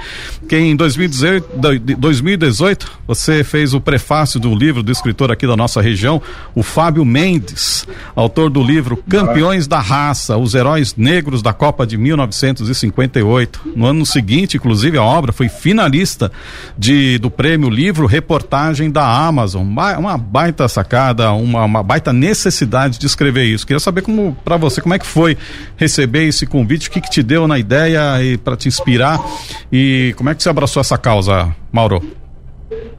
que 0.48 0.58
em 0.58 0.76
2018, 0.76 1.50
2018 1.98 2.92
você 3.08 3.44
fez 3.44 3.74
o 3.74 3.82
prefácio 3.82 4.40
do 4.40 4.54
livro 4.54 4.82
do 4.84 4.92
escritor 4.92 5.32
aqui 5.32 5.46
da 5.46 5.56
nossa 5.56 5.82
região, 5.82 6.22
o 6.56 6.64
Fábio 6.64 7.06
Mendes, 7.06 7.88
autor 8.16 8.50
do 8.50 8.64
livro 8.64 8.98
Campeões 8.98 9.68
da 9.68 9.80
Raça, 9.80 10.38
os 10.38 10.56
heróis 10.56 10.96
negros 10.96 11.42
da 11.42 11.54
Copa 11.54 11.86
de 11.86 11.98
1958. 11.98 13.62
No 13.76 13.86
ano 13.86 14.06
seguinte, 14.06 14.58
inclusive, 14.58 14.98
a 14.98 15.04
obra 15.04 15.32
foi 15.32 15.50
finalista 15.50 16.32
de, 16.78 17.13
do 17.18 17.30
prêmio 17.30 17.70
Livro 17.70 18.06
Reportagem 18.06 18.92
da 18.92 19.06
Amazon. 19.06 19.64
Uma 19.64 20.18
baita 20.18 20.68
sacada, 20.68 21.32
uma, 21.32 21.64
uma 21.64 21.84
baita 21.84 22.12
necessidade 22.12 22.98
de 22.98 23.06
escrever 23.06 23.46
isso. 23.46 23.66
Queria 23.66 23.80
saber 23.80 24.02
como, 24.02 24.36
para 24.44 24.58
você, 24.58 24.82
como 24.82 24.94
é 24.94 25.00
que 25.00 25.06
foi 25.06 25.38
receber 25.78 26.26
esse 26.28 26.46
convite, 26.46 26.90
o 26.90 26.92
que, 26.92 27.02
que 27.02 27.10
te 27.10 27.24
deu 27.24 27.48
na 27.48 27.58
ideia 27.58 28.22
e 28.24 28.38
para 28.38 28.56
te 28.56 28.68
inspirar 28.68 29.20
e 29.72 30.14
como 30.18 30.30
é 30.30 30.36
que 30.36 30.44
você 30.44 30.50
abraçou 30.50 30.82
essa 30.82 30.98
causa, 30.98 31.54
Mauro? 31.72 32.02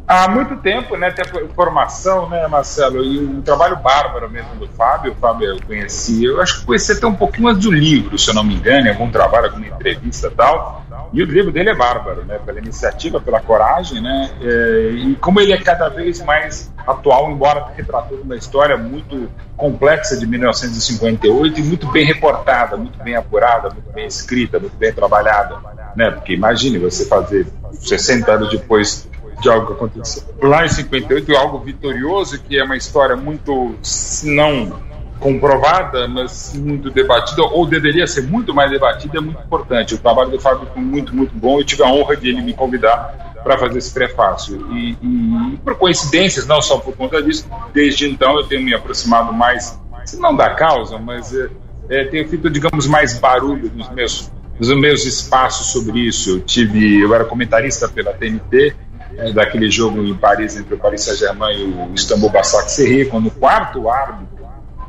Há 0.06 0.28
muito 0.28 0.56
tempo, 0.56 0.97
né, 0.97 1.11
tem 1.11 1.25
formação, 1.49 2.28
né, 2.28 2.47
Marcelo, 2.47 3.02
e 3.02 3.18
um 3.18 3.40
trabalho 3.40 3.76
bárbaro 3.76 4.28
mesmo 4.28 4.54
do 4.56 4.68
Fábio, 4.68 5.12
o 5.12 5.14
Fábio 5.14 5.49
eu 5.49 5.59
conheci, 5.66 6.25
eu 6.25 6.42
acho 6.42 6.61
que 6.61 6.66
conheci 6.66 6.92
até 6.92 7.06
um 7.06 7.14
pouquinho 7.14 7.49
antes 7.49 7.62
do 7.62 7.73
livro, 7.73 8.18
se 8.18 8.28
eu 8.28 8.35
não 8.35 8.44
me 8.44 8.54
engano, 8.54 8.87
em 8.87 8.90
algum 8.90 9.11
trabalho, 9.11 9.47
alguma 9.47 9.66
entrevista 9.66 10.26
e 10.28 10.30
tal, 10.30 10.83
e 11.14 11.23
o 11.23 11.26
livro 11.26 11.52
dele 11.52 11.71
é 11.71 11.75
bárbaro, 11.75 12.25
né, 12.25 12.40
pela 12.44 12.59
iniciativa, 12.59 13.21
pela 13.21 13.40
coragem, 13.40 14.02
né, 14.02 14.30
é, 14.42 14.90
e 14.90 15.14
como 15.16 15.40
ele 15.40 15.52
é 15.52 15.59
cada 15.59 15.88
vez 15.88 16.21
mais 16.25 16.73
atual, 16.85 17.30
embora 17.30 17.68
retratando 17.76 18.23
uma 18.23 18.35
história 18.35 18.76
muito 18.76 19.30
complexa 19.56 20.16
de 20.16 20.26
1958 20.26 21.61
e 21.61 21.62
muito 21.62 21.87
bem 21.87 22.04
reportada, 22.04 22.76
muito 22.76 22.99
bem 23.02 23.14
apurada, 23.14 23.71
muito 23.71 23.92
bem 23.92 24.06
escrita, 24.06 24.59
muito 24.59 24.76
bem 24.76 24.92
trabalhada, 24.92 25.56
né, 25.94 26.11
porque 26.11 26.35
imagine 26.35 26.78
você 26.78 27.06
fazer 27.06 27.47
60 27.73 28.33
anos 28.33 28.50
depois 28.50 29.09
de 29.40 29.49
algo 29.49 29.68
que 29.68 29.73
aconteceu 29.75 30.25
lá 30.42 30.64
em 30.64 30.68
58, 30.68 31.37
algo 31.37 31.61
vitorioso, 31.61 32.40
que 32.40 32.59
é 32.59 32.64
uma 32.64 32.76
história 32.76 33.14
muito, 33.14 33.76
não 34.25 34.83
comprovada, 35.18 36.06
mas 36.09 36.52
muito 36.54 36.90
debatida, 36.90 37.42
ou 37.42 37.66
deveria 37.66 38.06
ser 38.06 38.23
muito 38.23 38.54
mais 38.54 38.71
debatida, 38.71 39.18
é 39.18 39.21
muito 39.21 39.40
importante. 39.40 39.94
O 39.94 39.99
trabalho 39.99 40.30
do 40.30 40.40
Fábio 40.40 40.68
foi 40.73 40.83
muito, 40.83 41.14
muito 41.14 41.35
bom. 41.35 41.59
Eu 41.59 41.64
tive 41.64 41.83
a 41.83 41.87
honra 41.87 42.16
de 42.16 42.28
ele 42.28 42.42
me 42.42 42.52
convidar 42.52 43.35
para 43.42 43.59
fazer 43.59 43.78
esse 43.78 43.92
prefácio. 43.92 44.66
E, 44.73 44.97
e, 45.02 45.56
por 45.59 45.76
coincidências, 45.76 46.47
não 46.47 46.61
só 46.61 46.78
por 46.78 46.97
conta 46.97 47.23
disso, 47.23 47.49
desde 47.73 48.09
então 48.09 48.37
eu 48.37 48.44
tenho 48.44 48.62
me 48.62 48.75
aproximado 48.75 49.33
mais, 49.33 49.78
se 50.04 50.18
não 50.18 50.35
da 50.35 50.50
causa, 50.50 50.99
mas 50.99 51.35
é, 51.35 51.49
é, 51.88 52.04
tenho 52.06 52.26
feito, 52.28 52.49
digamos, 52.50 52.87
mais 52.87 53.18
barulho 53.18 53.71
nos 53.75 53.90
meus, 53.90 54.30
nos 54.59 54.68
meus 54.76 55.04
espaços 55.04 55.68
sobre 55.73 56.00
isso. 56.00 56.30
Eu 56.30 56.40
tive, 56.40 57.00
eu 57.00 57.14
era 57.14 57.25
comentarista 57.25 57.87
pela 57.88 58.12
TNT 58.12 58.75
é, 59.16 59.33
daquele 59.33 59.71
jogo 59.71 60.02
em 60.02 60.14
Paris 60.14 60.56
entre 60.56 60.75
o 60.75 60.78
Paris 60.78 61.02
Saint-Germain 61.02 61.56
e 61.56 61.64
o 61.64 61.94
Istanbul 61.94 62.30
Basaksehir, 62.30 63.11
quando 63.11 63.28
o 63.28 63.30
quarto 63.30 63.88
árbitro 63.88 64.33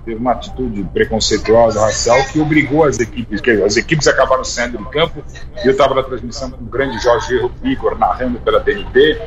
teve 0.05 0.19
uma 0.19 0.33
atitude 0.33 0.83
preconceituosa, 0.93 1.81
racial, 1.81 2.23
que 2.31 2.39
obrigou 2.39 2.83
as 2.83 2.99
equipes, 2.99 3.41
que 3.41 3.49
as 3.49 3.75
equipes 3.75 4.07
acabaram 4.07 4.43
saindo 4.43 4.77
do 4.77 4.85
campo, 4.85 5.23
e 5.63 5.67
eu 5.67 5.71
estava 5.71 5.95
na 5.95 6.03
transmissão 6.03 6.51
com 6.51 6.63
o 6.63 6.67
grande 6.67 6.97
Jorge 6.99 7.49
Igor 7.63 7.97
narrando 7.97 8.39
pela 8.39 8.59
TNT, 8.59 9.19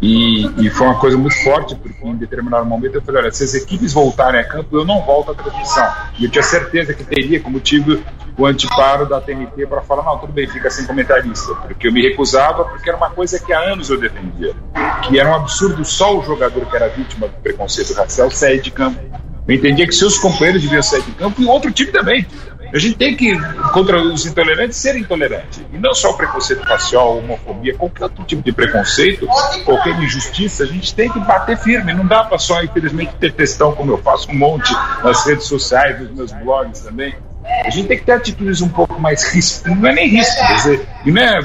e, 0.00 0.46
e, 0.58 0.70
foi 0.70 0.86
uma 0.86 0.98
coisa 0.98 1.16
muito 1.16 1.36
forte, 1.42 1.74
porque 1.76 2.06
em 2.06 2.16
determinado 2.16 2.64
momento 2.64 2.96
eu 2.96 3.02
falei, 3.02 3.22
olha, 3.22 3.32
se 3.32 3.44
as 3.44 3.54
equipes 3.54 3.92
voltarem 3.92 4.40
a 4.40 4.44
campo, 4.44 4.76
eu 4.76 4.84
não 4.84 5.02
volto 5.02 5.30
à 5.30 5.34
transmissão. 5.34 5.90
E 6.18 6.24
eu 6.24 6.30
tinha 6.30 6.42
certeza 6.42 6.92
que 6.92 7.04
teria, 7.04 7.40
como 7.40 7.60
tive 7.60 8.02
o 8.36 8.46
antiparo 8.46 9.08
da 9.08 9.20
TNT 9.20 9.66
para 9.66 9.80
falar, 9.82 10.02
não, 10.02 10.18
tudo 10.18 10.32
bem, 10.32 10.48
fica 10.48 10.70
sem 10.70 10.86
comentarista, 10.86 11.54
porque 11.54 11.88
eu 11.88 11.92
me 11.92 12.02
recusava, 12.02 12.64
porque 12.64 12.88
era 12.88 12.96
uma 12.96 13.10
coisa 13.10 13.38
que 13.38 13.52
há 13.52 13.60
anos 13.60 13.90
eu 13.90 13.98
defendia, 13.98 14.54
que 15.02 15.18
era 15.18 15.30
um 15.30 15.34
absurdo 15.34 15.84
só 15.84 16.18
o 16.18 16.24
jogador 16.24 16.66
que 16.66 16.76
era 16.76 16.88
vítima 16.88 17.28
do 17.28 17.34
preconceito 17.34 17.94
racial 17.94 18.30
sair 18.30 18.60
de 18.60 18.70
campo 18.70 19.00
eu 19.46 19.54
entendia 19.54 19.86
que 19.86 19.94
seus 19.94 20.18
companheiros 20.18 20.62
deviam 20.62 20.82
sair 20.82 21.02
de 21.02 21.12
campo 21.12 21.40
e 21.40 21.46
outro 21.46 21.70
time 21.70 21.92
também. 21.92 22.26
A 22.72 22.78
gente 22.78 22.96
tem 22.96 23.16
que, 23.16 23.38
contra 23.72 24.02
os 24.02 24.26
intolerantes, 24.26 24.76
ser 24.78 24.96
intolerante. 24.96 25.64
E 25.72 25.78
não 25.78 25.94
só 25.94 26.10
o 26.10 26.16
preconceito 26.16 26.62
racial, 26.62 27.18
homofobia, 27.18 27.76
qualquer 27.76 28.04
outro 28.04 28.24
tipo 28.24 28.42
de 28.42 28.50
preconceito, 28.50 29.28
qualquer 29.64 29.96
injustiça, 30.02 30.64
a 30.64 30.66
gente 30.66 30.92
tem 30.92 31.08
que 31.08 31.20
bater 31.20 31.56
firme. 31.56 31.94
Não 31.94 32.04
dá 32.04 32.24
para 32.24 32.36
só, 32.36 32.62
infelizmente, 32.64 33.14
ter 33.20 33.32
textão 33.32 33.72
como 33.76 33.92
eu 33.92 33.98
faço 33.98 34.28
um 34.30 34.34
monte 34.34 34.72
nas 35.04 35.24
redes 35.24 35.46
sociais, 35.46 36.00
nos 36.00 36.10
meus 36.10 36.32
blogs 36.32 36.80
também. 36.80 37.14
A 37.44 37.70
gente 37.70 37.88
tem 37.88 37.98
que 37.98 38.04
ter 38.04 38.12
atitudes 38.12 38.62
um 38.62 38.68
pouco 38.68 39.00
mais 39.00 39.22
ríspidas, 39.24 39.78
não 39.78 39.88
é 39.88 39.94
nem 39.94 40.10
dizer, 40.10 40.86
e 41.04 41.10
não 41.10 41.22
é, 41.22 41.40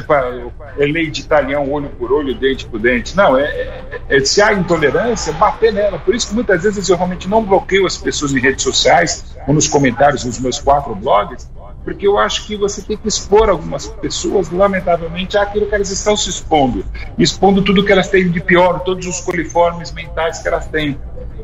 é 0.78 0.86
lei 0.86 1.10
de 1.10 1.22
italiano, 1.22 1.70
olho 1.72 1.90
por 1.90 2.12
olho, 2.12 2.34
dente 2.36 2.66
por 2.66 2.80
dente, 2.80 3.16
não, 3.16 3.38
é, 3.38 3.44
é, 3.44 4.02
é, 4.10 4.20
se 4.22 4.42
há 4.42 4.54
intolerância, 4.54 5.34
bater 5.34 5.74
nela. 5.74 6.00
Por 6.00 6.16
isso 6.16 6.30
que 6.30 6.36
muitas 6.36 6.64
vezes 6.64 6.88
eu 6.88 6.96
realmente 6.96 7.28
não 7.28 7.44
bloqueio 7.44 7.86
as 7.86 7.98
pessoas 7.98 8.34
em 8.34 8.40
redes 8.40 8.64
sociais 8.64 9.36
ou 9.48 9.54
nos 9.54 9.68
comentários 9.68 10.24
dos 10.24 10.40
meus 10.40 10.60
quatro 10.60 10.96
blogs, 10.96 11.50
porque 11.84 12.08
eu 12.08 12.18
acho 12.18 12.46
que 12.46 12.56
você 12.56 12.82
tem 12.82 12.98
que 12.98 13.08
expor 13.08 13.50
algumas 13.50 13.88
pessoas, 13.88 14.50
lamentavelmente, 14.50 15.38
àquilo 15.38 15.66
que 15.66 15.76
elas 15.76 15.90
estão 15.90 16.16
se 16.16 16.30
expondo, 16.30 16.86
expondo 17.18 17.62
tudo 17.64 17.84
que 17.84 17.92
elas 17.92 18.10
têm 18.10 18.30
de 18.30 18.40
pior, 18.40 18.80
todos 18.82 19.08
os 19.08 19.22
coliformes 19.22 19.92
mentais 19.92 20.40
que 20.40 20.48
elas 20.48 20.68
têm. 20.68 21.00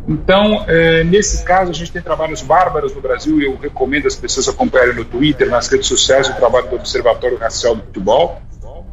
Então, 0.08 0.64
é, 0.68 1.04
nesse 1.04 1.44
caso, 1.44 1.72
a 1.72 1.74
gente 1.74 1.92
tem 1.92 2.02
trabalhos 2.02 2.42
bárbaros 2.42 2.94
no 2.94 3.02
Brasil 3.02 3.42
e 3.42 3.46
eu 3.46 3.58
recomendo 3.58 4.08
as 4.08 4.16
pessoas 4.16 4.48
acompanharem 4.48 4.96
no 4.96 5.06
Twitter, 5.06 5.50
nas 5.50 5.68
redes 5.68 5.88
sociais, 5.88 6.30
o 6.30 6.36
trabalho 6.36 6.70
do 6.70 6.76
Observatório 6.76 7.38
Racial 7.38 7.76
do 7.76 7.84
Futebol. 7.84 8.42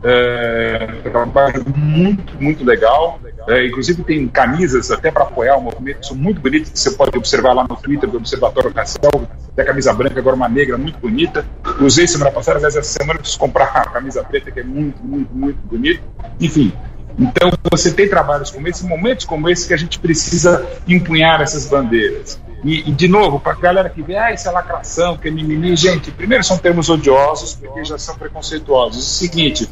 É, 0.04 0.88
um 1.07 1.11
trabalho 1.11 1.64
muito, 1.76 2.42
muito 2.42 2.64
legal. 2.64 3.21
É, 3.49 3.66
inclusive 3.66 4.02
tem 4.04 4.26
camisas 4.28 4.90
até 4.90 5.11
para 5.11 5.25
apoiar 5.25 5.57
o 5.57 5.61
movimento, 5.61 6.00
que 6.00 6.07
são 6.07 6.16
muito 6.16 6.40
bonitas, 6.40 6.71
que 6.71 6.78
você 6.78 6.90
pode 6.92 7.16
observar 7.16 7.52
lá 7.52 7.66
no 7.69 7.76
Twitter 7.76 8.09
do 8.09 8.16
Observatório 8.16 8.73
Racial. 8.75 9.28
Tem 9.54 9.64
a 9.64 9.69
camisa 9.69 9.92
branca, 9.92 10.19
agora 10.19 10.35
uma 10.35 10.49
negra 10.49 10.78
muito 10.78 10.99
bonita. 10.99 11.45
Usei 11.81 12.07
semana 12.07 12.31
passada, 12.31 12.59
aliás, 12.59 12.75
essa 12.75 12.99
semana 12.99 13.19
eu 13.19 13.21
preciso 13.21 13.38
comprar 13.38 13.64
a 13.64 13.85
camisa 13.90 14.25
preta, 14.25 14.50
que 14.50 14.61
é 14.61 14.64
muito, 14.64 15.02
muito, 15.04 15.35
muito 15.35 15.59
bonita. 15.66 16.02
Enfim, 16.40 16.73
então, 17.19 17.50
você 17.71 17.92
tem 17.92 18.09
trabalhos 18.09 18.50
como 18.50 18.66
esse, 18.69 18.85
momentos 18.85 19.25
como 19.25 19.49
esse, 19.49 19.66
que 19.66 19.75
a 19.75 19.76
gente 19.76 19.99
precisa 19.99 20.66
empunhar 20.87 21.40
essas 21.40 21.66
bandeiras. 21.66 22.40
E, 22.64 22.88
e 22.88 22.92
de 22.92 23.09
novo, 23.09 23.40
para 23.40 23.52
a 23.52 23.57
galera 23.57 23.90
que 23.90 24.02
vê, 24.02 24.16
ah, 24.16 24.33
isso 24.33 24.49
é 24.49 24.50
lacração, 24.52 25.16
que 25.16 25.28
é 25.28 25.31
mimimi, 25.31 25.75
gente, 25.76 26.11
primeiro 26.11 26.45
são 26.45 26.57
termos 26.57 26.88
odiosos, 26.88 27.54
porque 27.54 27.85
já 27.85 27.99
são 27.99 28.16
preconceituosos. 28.16 29.02
O 29.04 29.14
seguinte, 29.14 29.69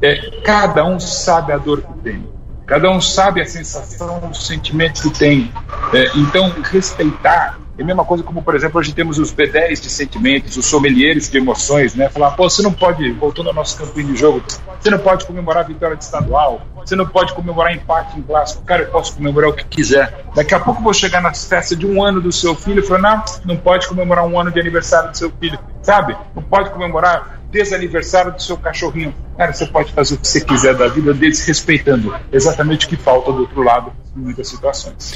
é, 0.00 0.40
cada 0.42 0.84
um 0.84 0.98
sabe 0.98 1.52
a 1.52 1.58
dor 1.58 1.82
que 1.82 1.92
tem, 2.00 2.28
cada 2.66 2.90
um 2.90 3.00
sabe 3.00 3.40
a 3.40 3.46
sensação, 3.46 4.28
o 4.30 4.34
sentimento 4.34 5.02
que 5.02 5.18
tem. 5.18 5.52
É, 5.94 6.10
então, 6.16 6.52
respeitar 6.64 7.61
é 7.78 7.82
a 7.82 7.86
mesma 7.86 8.04
coisa 8.04 8.22
como, 8.22 8.42
por 8.42 8.54
exemplo, 8.54 8.78
hoje 8.78 8.92
temos 8.92 9.18
os 9.18 9.32
B10 9.34 9.80
de 9.80 9.88
sentimentos, 9.88 10.56
os 10.56 10.66
sommeliers 10.66 11.30
de 11.30 11.38
emoções, 11.38 11.94
né? 11.94 12.08
Falar, 12.08 12.32
pô, 12.32 12.48
você 12.48 12.62
não 12.62 12.72
pode, 12.72 13.10
voltando 13.12 13.48
ao 13.48 13.54
nosso 13.54 13.78
campinho 13.78 14.08
de 14.08 14.16
jogo, 14.16 14.42
você 14.78 14.90
não 14.90 14.98
pode 14.98 15.24
comemorar 15.24 15.64
a 15.64 15.66
vitória 15.66 15.96
de 15.96 16.04
estadual, 16.04 16.66
você 16.76 16.94
não 16.94 17.06
pode 17.06 17.32
comemorar 17.32 17.74
empate 17.74 18.18
em 18.18 18.22
clássico. 18.22 18.62
Cara, 18.64 18.82
eu 18.82 18.90
posso 18.90 19.14
comemorar 19.14 19.50
o 19.50 19.54
que 19.54 19.64
quiser. 19.64 20.24
Daqui 20.34 20.54
a 20.54 20.60
pouco 20.60 20.80
eu 20.80 20.84
vou 20.84 20.92
chegar 20.92 21.22
na 21.22 21.32
festa 21.32 21.74
de 21.74 21.86
um 21.86 22.02
ano 22.02 22.20
do 22.20 22.30
seu 22.30 22.54
filho 22.54 22.80
e 22.80 22.86
falar, 22.86 23.00
não, 23.00 23.24
não 23.44 23.56
pode 23.56 23.88
comemorar 23.88 24.26
um 24.26 24.38
ano 24.38 24.50
de 24.50 24.60
aniversário 24.60 25.10
do 25.10 25.16
seu 25.16 25.32
filho, 25.40 25.58
sabe? 25.82 26.16
Não 26.34 26.42
pode 26.42 26.70
comemorar 26.70 27.40
desaniversário 27.50 28.32
do 28.32 28.42
seu 28.42 28.56
cachorrinho. 28.56 29.14
Cara, 29.36 29.52
você 29.52 29.66
pode 29.66 29.92
fazer 29.92 30.14
o 30.14 30.18
que 30.18 30.28
você 30.28 30.40
quiser 30.40 30.74
da 30.74 30.88
vida 30.88 31.14
deles, 31.14 31.44
respeitando 31.46 32.14
exatamente 32.30 32.86
o 32.86 32.88
que 32.88 32.96
falta 32.96 33.32
do 33.32 33.40
outro 33.40 33.62
lado 33.62 33.92
em 34.14 34.20
muitas 34.20 34.46
situações. 34.46 35.14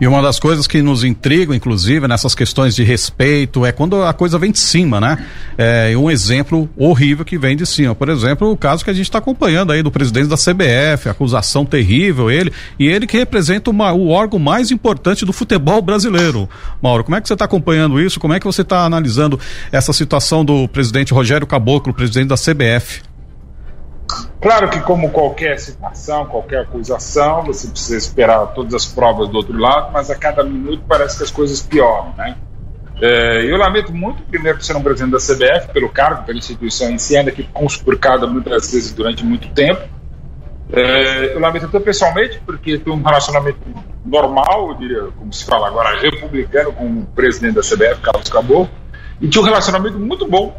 E 0.00 0.06
uma 0.06 0.22
das 0.22 0.38
coisas 0.38 0.66
que 0.66 0.80
nos 0.80 1.04
intrigam, 1.04 1.54
inclusive, 1.54 2.08
nessas 2.08 2.34
questões 2.34 2.74
de 2.74 2.82
respeito, 2.82 3.66
é 3.66 3.72
quando 3.72 4.02
a 4.02 4.12
coisa 4.14 4.38
vem 4.38 4.50
de 4.50 4.58
cima, 4.58 4.98
né? 4.98 5.26
É 5.58 5.94
um 5.96 6.10
exemplo 6.10 6.68
horrível 6.76 7.24
que 7.24 7.36
vem 7.36 7.56
de 7.56 7.66
cima. 7.66 7.94
Por 7.94 8.08
exemplo, 8.08 8.50
o 8.50 8.56
caso 8.56 8.82
que 8.82 8.90
a 8.90 8.94
gente 8.94 9.04
está 9.04 9.18
acompanhando 9.18 9.70
aí 9.70 9.82
do 9.82 9.90
presidente 9.90 10.28
da 10.28 10.36
CBF, 10.36 11.10
acusação 11.10 11.66
terrível, 11.66 12.30
ele, 12.30 12.50
e 12.78 12.86
ele 12.86 13.06
que 13.06 13.18
representa 13.18 13.70
uma, 13.70 13.92
o 13.92 14.08
órgão 14.08 14.38
mais 14.38 14.70
importante 14.70 15.26
do 15.26 15.32
futebol 15.32 15.82
brasileiro. 15.82 16.48
Mauro, 16.80 17.04
como 17.04 17.16
é 17.16 17.20
que 17.20 17.28
você 17.28 17.34
está 17.34 17.44
acompanhando 17.44 18.00
isso? 18.00 18.18
Como 18.18 18.32
é 18.32 18.40
que 18.40 18.46
você 18.46 18.62
está 18.62 18.84
analisando 18.84 19.38
essa 19.70 19.92
situação 19.92 20.42
do 20.42 20.66
presidente 20.68 21.12
Rogério 21.12 21.46
Caboclo, 21.46 21.92
presidente 21.92 22.28
da 22.28 22.36
CBF? 22.36 23.02
Claro 24.40 24.70
que, 24.70 24.80
como 24.80 25.10
qualquer 25.10 25.58
situação, 25.58 26.26
qualquer 26.26 26.60
acusação, 26.60 27.44
você 27.44 27.68
precisa 27.68 27.96
esperar 27.96 28.46
todas 28.48 28.72
as 28.72 28.86
provas 28.86 29.28
do 29.28 29.36
outro 29.36 29.58
lado, 29.58 29.92
mas 29.92 30.10
a 30.10 30.14
cada 30.14 30.42
minuto 30.44 30.82
parece 30.88 31.18
que 31.18 31.24
as 31.24 31.30
coisas 31.30 31.60
pioram, 31.60 32.14
né? 32.16 32.36
É, 33.00 33.44
eu 33.44 33.56
lamento 33.56 33.92
muito, 33.92 34.22
primeiro, 34.24 34.58
por 34.58 34.64
ser 34.64 34.76
um 34.76 34.82
presidente 34.82 35.12
da 35.12 35.18
CBF, 35.18 35.72
pelo 35.72 35.88
cargo, 35.88 36.24
pela 36.24 36.38
instituição 36.38 36.90
em 36.90 36.98
si, 36.98 37.16
ainda 37.16 37.30
que 37.30 37.44
conspurcada 37.44 38.26
muitas 38.26 38.72
vezes 38.72 38.92
durante 38.92 39.24
muito 39.24 39.48
tempo. 39.50 39.80
É, 40.72 41.34
eu 41.34 41.40
lamento 41.40 41.66
até 41.66 41.78
pessoalmente, 41.80 42.40
porque 42.44 42.78
tenho 42.78 42.96
um 42.96 43.02
relacionamento 43.02 43.58
normal, 44.04 44.70
eu 44.70 44.74
diria, 44.74 45.02
como 45.16 45.32
se 45.32 45.44
fala 45.44 45.68
agora, 45.68 46.00
republicano 46.00 46.72
com 46.72 46.86
o 46.86 47.06
presidente 47.06 47.54
da 47.54 47.62
CBF, 47.62 48.00
Carlos 48.02 48.28
Caboclo, 48.28 48.70
e 49.20 49.28
tinha 49.28 49.42
um 49.42 49.46
relacionamento 49.46 49.98
muito 49.98 50.26
bom 50.26 50.56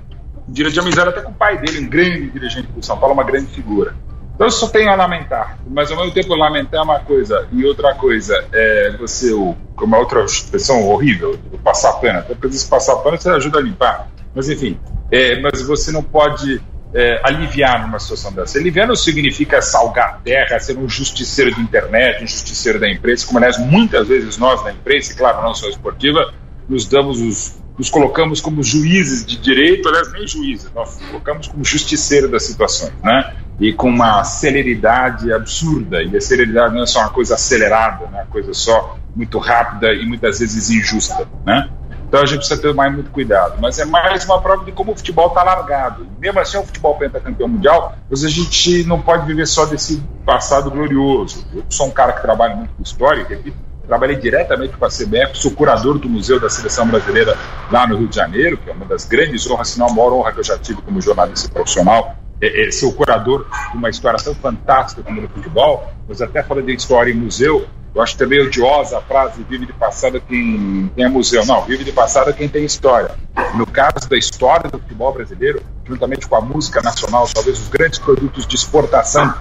de 0.51 0.79
amizade 0.79 1.09
até 1.09 1.21
com 1.21 1.31
o 1.31 1.33
pai 1.33 1.57
dele, 1.57 1.79
um 1.79 1.89
grande 1.89 2.29
dirigente 2.29 2.67
do 2.71 2.85
São 2.85 2.97
Paulo, 2.97 3.13
uma 3.13 3.23
grande 3.23 3.47
figura. 3.47 3.95
Então 4.35 4.47
eu 4.47 4.51
só 4.51 4.69
tenho 4.69 4.89
a 4.89 4.95
lamentar, 4.95 5.59
mas 5.67 5.91
ao 5.91 5.97
mesmo 5.97 6.13
tempo 6.13 6.33
lamentar 6.33 6.79
é 6.79 6.83
uma 6.83 6.99
coisa 7.01 7.45
e 7.51 7.65
outra 7.65 7.93
coisa 7.93 8.45
é 8.53 8.95
você, 8.97 9.33
uma 9.33 9.97
outra 9.97 10.23
expressão 10.23 10.87
horrível, 10.87 11.37
passar 11.61 11.93
pano, 11.93 12.19
até 12.19 12.33
porque 12.33 12.55
se 12.55 12.69
passar 12.69 12.95
pano 12.97 13.17
você 13.17 13.29
ajuda 13.29 13.59
a 13.59 13.61
limpar, 13.61 14.07
mas 14.33 14.47
enfim, 14.47 14.79
é, 15.11 15.41
mas 15.41 15.61
você 15.61 15.91
não 15.91 16.01
pode 16.01 16.61
é, 16.93 17.19
aliviar 17.23 17.81
numa 17.81 17.99
situação 17.99 18.31
dessa. 18.31 18.57
Aliviar 18.57 18.87
não 18.87 18.95
significa 18.95 19.61
salgar 19.61 20.09
a 20.09 20.13
terra, 20.13 20.57
ser 20.59 20.77
um 20.77 20.87
justiceiro 20.87 21.53
de 21.53 21.61
internet, 21.61 22.23
um 22.23 22.27
justiceiro 22.27 22.79
da 22.79 22.89
imprensa, 22.89 23.27
como 23.27 23.39
aliás 23.39 23.57
muitas 23.57 24.07
vezes 24.07 24.37
nós 24.37 24.63
da 24.63 24.71
imprensa, 24.71 25.11
e 25.11 25.15
claro, 25.15 25.41
não 25.41 25.53
só 25.53 25.67
esportiva, 25.67 26.33
nos 26.67 26.85
damos 26.85 27.19
os 27.19 27.58
nos 27.79 27.89
colocamos 27.89 28.41
como 28.41 28.61
juízes 28.61 29.25
de 29.25 29.37
direito, 29.37 29.87
aliás, 29.87 30.11
nem 30.11 30.27
juízes, 30.27 30.69
nós 30.75 30.99
colocamos 31.09 31.47
como 31.47 31.63
justiceiro 31.63 32.27
das 32.27 32.43
situações, 32.43 32.91
né? 33.01 33.33
E 33.57 33.71
com 33.71 33.89
uma 33.89 34.23
celeridade 34.25 35.31
absurda, 35.31 36.03
e 36.03 36.15
a 36.15 36.21
celeridade 36.21 36.75
não 36.75 36.83
é 36.83 36.85
só 36.85 36.99
uma 36.99 37.09
coisa 37.09 37.35
acelerada, 37.35 38.05
né? 38.07 38.19
uma 38.19 38.25
coisa 38.25 38.53
só 38.53 38.97
muito 39.15 39.39
rápida 39.39 39.93
e 39.93 40.05
muitas 40.05 40.39
vezes 40.39 40.69
injusta, 40.69 41.25
né? 41.45 41.69
Então 42.05 42.21
a 42.21 42.25
gente 42.25 42.39
precisa 42.39 42.59
ter 42.59 42.73
mais 42.73 42.91
muito 42.91 43.11
cuidado. 43.11 43.61
Mas 43.61 43.77
é 43.77 43.85
mais 43.85 44.25
uma 44.25 44.41
prova 44.41 44.65
de 44.65 44.71
como 44.71 44.93
o 44.93 44.95
futebol 44.95 45.27
está 45.27 45.43
largado. 45.43 46.07
Mesmo 46.19 46.39
assim, 46.39 46.57
o 46.57 46.63
futebol 46.63 46.95
pentacampeão 46.95 47.47
mundial, 47.47 47.95
mas 48.09 48.25
a 48.25 48.29
gente 48.29 48.83
não 48.85 48.99
pode 48.99 49.27
viver 49.27 49.45
só 49.45 49.65
desse 49.65 50.03
passado 50.25 50.71
glorioso. 50.71 51.45
Eu 51.53 51.63
sou 51.69 51.87
um 51.87 51.91
cara 51.91 52.13
que 52.13 52.21
trabalha 52.21 52.55
muito 52.55 52.73
com 52.73 52.81
história, 52.81 53.23
repito, 53.23 53.57
trabalhei 53.89 54.17
diretamente 54.17 54.77
com 54.77 54.85
a 54.85 54.87
CBF, 54.87 55.31
sou 55.33 55.51
curador 55.51 55.97
do 55.97 56.07
Museu 56.07 56.39
da 56.39 56.47
Seleção 56.47 56.87
Brasileira 56.87 57.35
lá 57.71 57.87
no 57.87 57.97
Rio 57.97 58.07
de 58.07 58.15
Janeiro, 58.15 58.55
que 58.55 58.69
é 58.69 58.73
uma 58.73 58.85
das 58.85 59.03
grandes 59.05 59.49
honras, 59.49 59.69
se 59.69 59.79
não 59.79 59.87
a 59.87 59.91
maior 59.91 60.13
honra 60.13 60.31
que 60.31 60.39
eu 60.39 60.43
já 60.43 60.59
tive 60.59 60.79
como 60.83 61.01
jornalista 61.01 61.49
profissional, 61.49 62.15
é, 62.39 62.67
é 62.67 62.91
curador 62.95 63.47
de 63.71 63.77
uma 63.77 63.89
história 63.89 64.19
tão 64.23 64.35
fantástica 64.35 65.01
como 65.01 65.19
no 65.19 65.27
futebol, 65.27 65.91
mas 66.07 66.21
até 66.21 66.43
falando 66.43 66.67
de 66.67 66.75
história 66.75 67.11
em 67.11 67.15
museu, 67.15 67.65
eu 67.93 68.01
acho 68.01 68.17
também 68.17 68.41
odiosa 68.41 68.97
a 68.99 69.01
frase 69.01 69.43
vive 69.49 69.65
de 69.65 69.73
passado 69.73 70.21
quem, 70.21 70.91
é 70.97 71.07
museu. 71.07 71.45
Não, 71.45 71.63
vive 71.63 71.83
de 71.83 71.91
passado 71.91 72.33
quem 72.33 72.47
tem 72.47 72.63
história. 72.63 73.11
No 73.55 73.65
caso 73.65 74.07
da 74.07 74.17
história 74.17 74.69
do 74.69 74.79
futebol 74.79 75.13
brasileiro, 75.13 75.61
juntamente 75.85 76.27
com 76.27 76.35
a 76.35 76.41
música 76.41 76.81
nacional, 76.81 77.27
talvez 77.33 77.59
os 77.59 77.67
grandes 77.67 77.99
produtos 77.99 78.45
de 78.45 78.55
exportação 78.55 79.33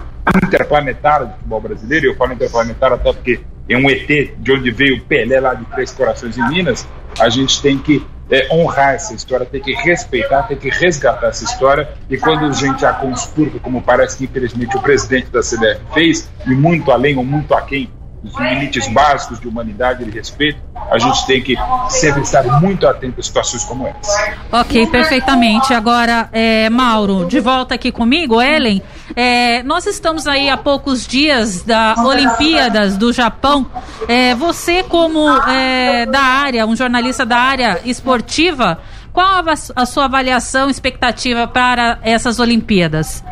interplanetária 0.43 1.27
do 1.27 1.33
futebol 1.33 1.61
brasileiro, 1.61 2.07
eu 2.07 2.15
falo 2.15 2.33
interplanetário 2.33 2.95
até 2.95 3.13
porque 3.13 3.39
é 3.69 3.77
um 3.77 3.89
ET 3.89 4.07
de 4.37 4.51
onde 4.51 4.71
veio 4.71 4.97
o 4.97 5.01
Pelé 5.01 5.39
lá 5.39 5.53
de 5.53 5.65
Três 5.65 5.91
Corações 5.91 6.37
em 6.37 6.49
Minas, 6.49 6.87
a 7.19 7.29
gente 7.29 7.61
tem 7.61 7.77
que 7.77 8.05
é, 8.31 8.47
honrar 8.53 8.95
essa 8.95 9.13
história, 9.13 9.45
tem 9.45 9.61
que 9.61 9.73
respeitar, 9.73 10.43
tem 10.43 10.57
que 10.57 10.69
resgatar 10.69 11.27
essa 11.27 11.43
história. 11.43 11.89
E 12.09 12.17
quando 12.17 12.45
a 12.45 12.51
gente 12.51 12.85
a 12.85 12.93
conspurca, 12.93 13.59
como 13.59 13.81
parece 13.81 14.17
que 14.17 14.25
infelizmente 14.25 14.75
o 14.75 14.81
presidente 14.81 15.29
da 15.29 15.41
CBF 15.41 15.81
fez, 15.93 16.29
e 16.45 16.51
muito 16.51 16.91
além 16.91 17.17
ou 17.17 17.23
muito 17.23 17.53
aquém 17.53 17.89
dos 18.21 18.37
limites 18.37 18.87
básicos 18.89 19.39
de 19.39 19.47
humanidade 19.47 20.03
e 20.03 20.05
de 20.05 20.11
respeito, 20.11 20.59
a 20.91 20.97
gente 20.97 21.25
tem 21.25 21.41
que 21.41 21.55
sempre 21.89 22.21
estar 22.21 22.43
muito 22.61 22.85
atento 22.85 23.19
a 23.19 23.23
situações 23.23 23.63
como 23.63 23.87
essa. 23.87 24.37
Ok, 24.51 24.87
perfeitamente. 24.87 25.73
Agora, 25.73 26.29
é, 26.31 26.69
Mauro, 26.69 27.25
de 27.25 27.39
volta 27.39 27.75
aqui 27.75 27.91
comigo, 27.91 28.41
Ellen. 28.41 28.81
É, 29.15 29.63
nós 29.63 29.85
estamos 29.85 30.27
aí 30.27 30.49
há 30.49 30.57
poucos 30.57 31.07
dias 31.07 31.63
da 31.63 31.95
Olimpíadas 31.97 32.97
do 32.97 33.13
Japão. 33.13 33.65
É, 34.07 34.35
você, 34.35 34.83
como 34.83 35.29
é, 35.47 36.05
da 36.05 36.21
área, 36.21 36.65
um 36.65 36.75
jornalista 36.75 37.25
da 37.25 37.37
área 37.37 37.79
esportiva, 37.85 38.79
qual 39.13 39.27
a, 39.27 39.53
a 39.75 39.85
sua 39.85 40.05
avaliação, 40.05 40.69
expectativa 40.69 41.47
para 41.47 41.99
essas 42.01 42.39
Olimpíadas? 42.39 43.23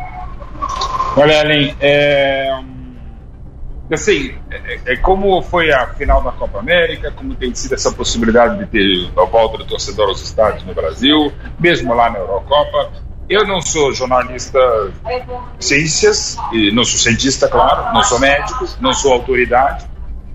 Olha, 1.16 1.40
Ellen, 1.40 1.74
é 1.80 2.58
assim, 3.94 4.34
é, 4.50 4.80
é, 4.92 4.96
como 4.96 5.40
foi 5.42 5.72
a 5.72 5.86
final 5.94 6.22
da 6.22 6.30
Copa 6.32 6.58
América, 6.58 7.10
como 7.10 7.34
tem 7.34 7.54
sido 7.54 7.74
essa 7.74 7.90
possibilidade 7.92 8.58
de 8.58 8.66
ter 8.66 9.10
a 9.18 9.24
volta 9.24 9.58
do 9.58 9.64
torcedor 9.64 10.08
aos 10.08 10.22
estádios 10.22 10.64
no 10.64 10.74
Brasil, 10.74 11.32
mesmo 11.58 11.94
lá 11.94 12.10
na 12.10 12.18
Eurocopa. 12.18 12.92
Eu 13.28 13.46
não 13.46 13.60
sou 13.60 13.92
jornalista 13.92 14.58
de 15.58 15.64
ciências, 15.64 16.38
e 16.52 16.70
não 16.70 16.84
sou 16.84 16.98
cientista, 16.98 17.48
claro, 17.48 17.92
não 17.94 18.02
sou 18.02 18.18
médico, 18.18 18.66
não 18.80 18.92
sou 18.92 19.12
autoridade, 19.12 19.86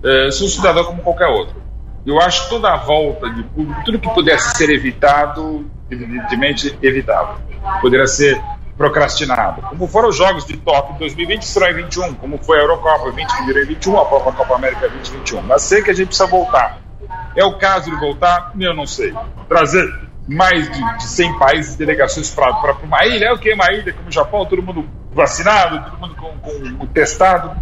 é, 0.04 0.30
sou 0.30 0.48
cidadão 0.48 0.84
como 0.84 1.02
qualquer 1.02 1.26
outro. 1.26 1.62
Eu 2.06 2.20
acho 2.20 2.48
toda 2.48 2.72
a 2.72 2.76
volta 2.76 3.30
de 3.30 3.42
público, 3.44 3.80
tudo 3.84 3.98
que 3.98 4.10
pudesse 4.12 4.56
ser 4.56 4.68
evitado, 4.70 5.68
evidentemente 5.90 6.76
evitável. 6.82 7.36
Poderia 7.80 8.06
ser 8.06 8.40
procrastinado. 8.76 9.62
Como 9.62 9.86
foram 9.86 10.08
os 10.08 10.16
Jogos 10.16 10.44
de 10.44 10.56
Tóquio 10.56 10.98
2020 10.98 11.44
será 11.44 11.70
em 11.70 11.74
21, 11.74 12.14
como 12.14 12.38
foi 12.38 12.58
a 12.58 12.62
Eurocopa 12.62 13.10
20 13.10 13.36
que 13.36 13.44
virou 13.44 13.62
em 13.62 13.66
21, 13.66 13.98
a 13.98 14.04
própria 14.04 14.32
Copa 14.32 14.54
América 14.54 14.88
2021. 14.88 15.42
Mas 15.42 15.62
sei 15.62 15.82
que 15.82 15.90
a 15.90 15.94
gente 15.94 16.08
precisa 16.08 16.28
voltar. 16.28 16.78
É 17.36 17.44
o 17.44 17.56
caso 17.58 17.90
de 17.90 17.96
voltar? 17.96 18.52
Eu 18.58 18.74
não 18.74 18.86
sei. 18.86 19.14
Trazer 19.48 19.88
mais 20.26 20.70
de, 20.70 20.96
de 20.98 21.04
100 21.04 21.38
países 21.38 21.76
delegações 21.76 22.30
para 22.30 22.76
uma 22.82 23.04
ilha. 23.06 23.26
É 23.26 23.32
o 23.32 23.38
que? 23.38 23.52
Uma 23.52 23.72
ilha 23.72 23.92
como 23.92 24.08
o 24.08 24.12
Japão, 24.12 24.46
todo 24.46 24.62
mundo 24.62 24.88
vacinado, 25.12 25.90
todo 25.90 26.00
mundo 26.00 26.14
com, 26.16 26.76
com 26.78 26.86
testado. 26.86 27.52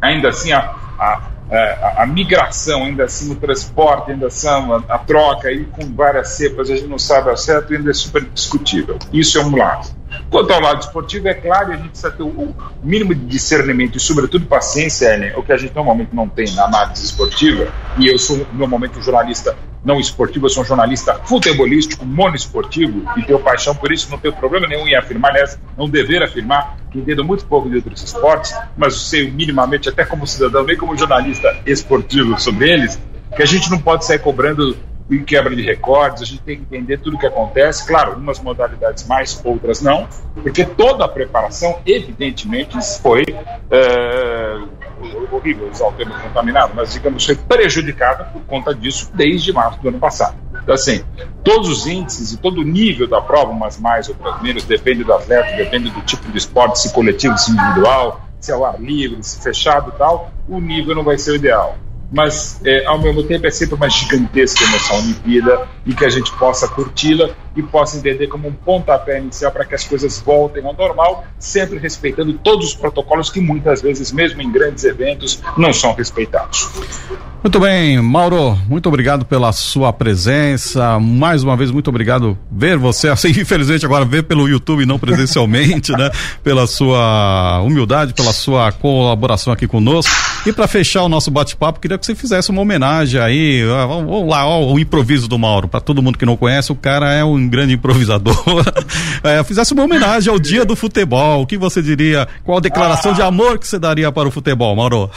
Ainda 0.00 0.28
assim, 0.28 0.52
a, 0.52 0.74
a, 0.98 1.20
a, 1.50 2.02
a, 2.02 2.06
migração, 2.06 2.84
ainda 2.84 3.04
assim, 3.04 3.32
o 3.32 3.36
transporte, 3.36 4.10
ainda 4.10 4.26
assim, 4.26 4.48
a, 4.48 4.82
a 4.88 4.98
troca 4.98 5.48
aí 5.48 5.64
com 5.64 5.94
várias 5.94 6.28
cepas, 6.30 6.70
a 6.70 6.76
gente 6.76 6.88
não 6.88 6.98
sabe 6.98 7.30
ao 7.30 7.36
certo, 7.36 7.72
ainda 7.72 7.90
é 7.90 7.94
super 7.94 8.22
discutível. 8.24 8.98
Isso 9.12 9.38
é 9.38 9.44
um 9.44 9.56
lado. 9.56 9.88
Quanto 10.34 10.52
ao 10.52 10.60
lado 10.60 10.80
esportivo, 10.80 11.28
é 11.28 11.34
claro, 11.34 11.70
a 11.70 11.76
gente 11.76 11.90
precisa 11.90 12.10
ter 12.10 12.24
o, 12.24 12.52
mínimo 12.82 13.14
de 13.14 13.24
discernimento 13.24 13.96
e, 13.96 14.00
sobretudo, 14.00 14.44
paciência, 14.46 15.14
Ellen, 15.14 15.32
o 15.36 15.44
que 15.44 15.52
a 15.52 15.56
gente 15.56 15.72
normalmente 15.72 16.12
não 16.12 16.28
tem 16.28 16.52
na 16.56 16.64
análise 16.64 17.04
esportiva, 17.04 17.72
e 17.96 18.08
eu 18.08 18.18
sou 18.18 18.44
normalmente 18.52 18.98
um 18.98 19.00
jornalista 19.00 19.56
não 19.84 20.00
esportivo, 20.00 20.46
eu 20.46 20.50
sou 20.50 20.64
um 20.64 20.66
jornalista 20.66 21.14
futebolístico, 21.24 22.04
monoesportivo, 22.04 23.08
e 23.16 23.22
tenho 23.22 23.38
paixão 23.38 23.76
por 23.76 23.92
isso, 23.92 24.10
não 24.10 24.18
tenho 24.18 24.34
problema 24.34 24.66
nenhum 24.66 24.88
em 24.88 24.96
afirmar, 24.96 25.30
aliás, 25.30 25.56
não 25.78 25.88
dever 25.88 26.20
afirmar, 26.20 26.78
que 26.90 26.98
entendo 26.98 27.24
muito 27.24 27.46
pouco 27.46 27.70
de 27.70 27.76
outros 27.76 28.02
esportes, 28.02 28.52
mas 28.76 29.02
sei 29.02 29.30
minimamente, 29.30 29.88
até 29.88 30.04
como 30.04 30.26
cidadão, 30.26 30.64
nem 30.64 30.76
como 30.76 30.98
jornalista 30.98 31.56
esportivo 31.64 32.40
sobre 32.40 32.72
eles, 32.72 33.00
que 33.36 33.42
a 33.44 33.46
gente 33.46 33.70
não 33.70 33.78
pode 33.78 34.04
sair 34.04 34.18
cobrando 34.18 34.76
em 35.10 35.22
quebra 35.22 35.54
de 35.54 35.62
recordes, 35.62 36.22
a 36.22 36.24
gente 36.24 36.42
tem 36.42 36.56
que 36.56 36.62
entender 36.62 36.98
tudo 36.98 37.16
o 37.16 37.18
que 37.18 37.26
acontece, 37.26 37.86
claro, 37.86 38.16
umas 38.16 38.40
modalidades 38.40 39.06
mais, 39.06 39.40
outras 39.44 39.82
não, 39.82 40.08
porque 40.42 40.64
toda 40.64 41.04
a 41.04 41.08
preparação, 41.08 41.78
evidentemente, 41.84 42.76
foi 43.00 43.24
é, 43.70 44.58
horrível 45.30 45.68
usar 45.70 45.88
o 45.88 45.92
termo 45.92 46.14
contaminado, 46.20 46.72
mas 46.74 46.92
digamos, 46.94 47.24
foi 47.24 47.36
prejudicada 47.36 48.24
por 48.24 48.42
conta 48.44 48.74
disso 48.74 49.10
desde 49.14 49.52
março 49.52 49.80
do 49.80 49.88
ano 49.88 49.98
passado. 49.98 50.36
Então, 50.62 50.74
assim, 50.74 51.04
todos 51.42 51.68
os 51.68 51.86
índices 51.86 52.32
e 52.32 52.38
todo 52.38 52.62
o 52.62 52.64
nível 52.64 53.06
da 53.06 53.20
prova, 53.20 53.50
umas 53.50 53.78
mais, 53.78 54.08
outras 54.08 54.40
menos, 54.40 54.64
depende 54.64 55.04
do 55.04 55.12
atleta, 55.12 55.54
depende 55.56 55.90
do 55.90 56.00
tipo 56.00 56.30
de 56.32 56.38
esporte, 56.38 56.80
se 56.80 56.92
coletivo, 56.94 57.36
se 57.36 57.50
individual, 57.50 58.22
se 58.40 58.50
é 58.50 58.54
ao 58.54 58.64
ar 58.64 58.80
livre, 58.80 59.22
se 59.22 59.42
fechado 59.42 59.92
e 59.94 59.98
tal, 59.98 60.30
o 60.48 60.58
nível 60.60 60.94
não 60.94 61.04
vai 61.04 61.18
ser 61.18 61.32
o 61.32 61.34
ideal 61.36 61.76
mas 62.14 62.60
é, 62.64 62.86
ao 62.86 63.00
mesmo 63.00 63.22
tempo 63.24 63.46
é 63.46 63.50
sempre 63.50 63.74
uma 63.74 63.90
gigantesca 63.90 64.62
emoção 64.64 64.98
Olimpíada 64.98 65.68
e 65.84 65.94
que 65.94 66.04
a 66.04 66.08
gente 66.08 66.32
possa 66.32 66.68
curti-la 66.68 67.30
e 67.56 67.62
possa 67.62 67.96
entender 67.96 68.28
como 68.28 68.48
um 68.48 68.52
pontapé 68.52 69.18
inicial 69.18 69.50
para 69.50 69.64
que 69.64 69.74
as 69.74 69.84
coisas 69.84 70.20
voltem 70.20 70.64
ao 70.64 70.74
normal, 70.74 71.24
sempre 71.38 71.78
respeitando 71.78 72.32
todos 72.34 72.68
os 72.68 72.74
protocolos 72.74 73.30
que 73.30 73.40
muitas 73.40 73.82
vezes, 73.82 74.12
mesmo 74.12 74.40
em 74.42 74.50
grandes 74.50 74.84
eventos, 74.84 75.40
não 75.56 75.72
são 75.72 75.92
respeitados. 75.94 76.68
Muito 77.42 77.60
bem, 77.60 78.00
Mauro, 78.00 78.58
muito 78.66 78.88
obrigado 78.88 79.24
pela 79.24 79.52
sua 79.52 79.92
presença. 79.92 80.98
Mais 80.98 81.42
uma 81.42 81.56
vez, 81.56 81.70
muito 81.70 81.88
obrigado 81.88 82.38
ver 82.50 82.78
você, 82.78 83.08
assim, 83.08 83.28
infelizmente 83.38 83.84
agora 83.84 84.04
ver 84.04 84.22
pelo 84.22 84.48
YouTube 84.48 84.86
não 84.86 84.98
presencialmente, 84.98 85.92
né? 85.92 86.10
Pela 86.42 86.66
sua 86.66 87.60
humildade, 87.62 88.14
pela 88.14 88.32
sua 88.32 88.72
colaboração 88.72 89.52
aqui 89.52 89.66
conosco. 89.66 90.12
E 90.46 90.52
para 90.52 90.68
fechar 90.68 91.02
o 91.02 91.08
nosso 91.08 91.30
bate-papo, 91.30 91.80
queria 91.80 91.96
que 91.96 92.04
você 92.04 92.14
fizesse 92.14 92.50
uma 92.50 92.60
homenagem 92.60 93.18
aí, 93.18 93.64
vamos 93.64 94.28
lá, 94.28 94.46
ó, 94.46 94.62
o 94.62 94.78
improviso 94.78 95.26
do 95.26 95.38
Mauro. 95.38 95.66
Para 95.68 95.80
todo 95.80 96.02
mundo 96.02 96.18
que 96.18 96.26
não 96.26 96.36
conhece, 96.36 96.70
o 96.70 96.76
cara 96.76 97.12
é 97.14 97.24
um 97.24 97.48
grande 97.48 97.72
improvisador. 97.72 98.36
é, 99.24 99.42
fizesse 99.42 99.72
uma 99.72 99.84
homenagem 99.84 100.30
ao 100.30 100.38
dia 100.38 100.62
do 100.64 100.76
futebol. 100.76 101.42
O 101.42 101.46
que 101.46 101.56
você 101.56 101.80
diria? 101.80 102.28
Qual 102.44 102.58
a 102.58 102.60
declaração 102.60 103.12
ah. 103.12 103.14
de 103.14 103.22
amor 103.22 103.58
que 103.58 103.66
você 103.66 103.78
daria 103.78 104.12
para 104.12 104.28
o 104.28 104.30
futebol, 104.30 104.76
Mauro? 104.76 105.10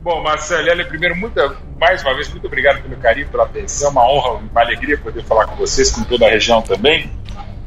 Bom, 0.00 0.22
Marcelo, 0.22 0.86
primeiro, 0.86 1.14
muito, 1.14 1.38
mais 1.78 2.02
uma 2.02 2.14
vez, 2.14 2.30
muito 2.30 2.46
obrigado 2.46 2.80
pelo 2.82 2.96
carinho, 2.96 3.28
pela 3.28 3.44
atenção, 3.44 3.90
uma 3.90 4.08
honra, 4.08 4.40
uma 4.50 4.60
alegria 4.62 4.96
poder 4.96 5.22
falar 5.24 5.46
com 5.48 5.56
vocês, 5.56 5.90
com 5.90 6.02
toda 6.04 6.24
a 6.24 6.30
região 6.30 6.62
também. 6.62 7.10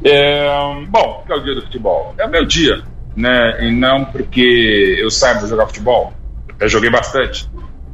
É, 0.04 0.48
bom, 0.88 1.22
que 1.24 1.32
é 1.32 1.36
o 1.36 1.40
dia 1.40 1.54
do 1.54 1.62
futebol? 1.62 2.12
É 2.18 2.26
o 2.26 2.28
meu 2.30 2.44
dia, 2.44 2.82
né? 3.14 3.64
E 3.64 3.70
não 3.70 4.06
porque 4.06 4.96
eu 4.98 5.08
saiba 5.08 5.46
jogar 5.46 5.66
futebol, 5.66 6.12
eu 6.62 6.68
joguei 6.68 6.90
bastante, 6.90 7.50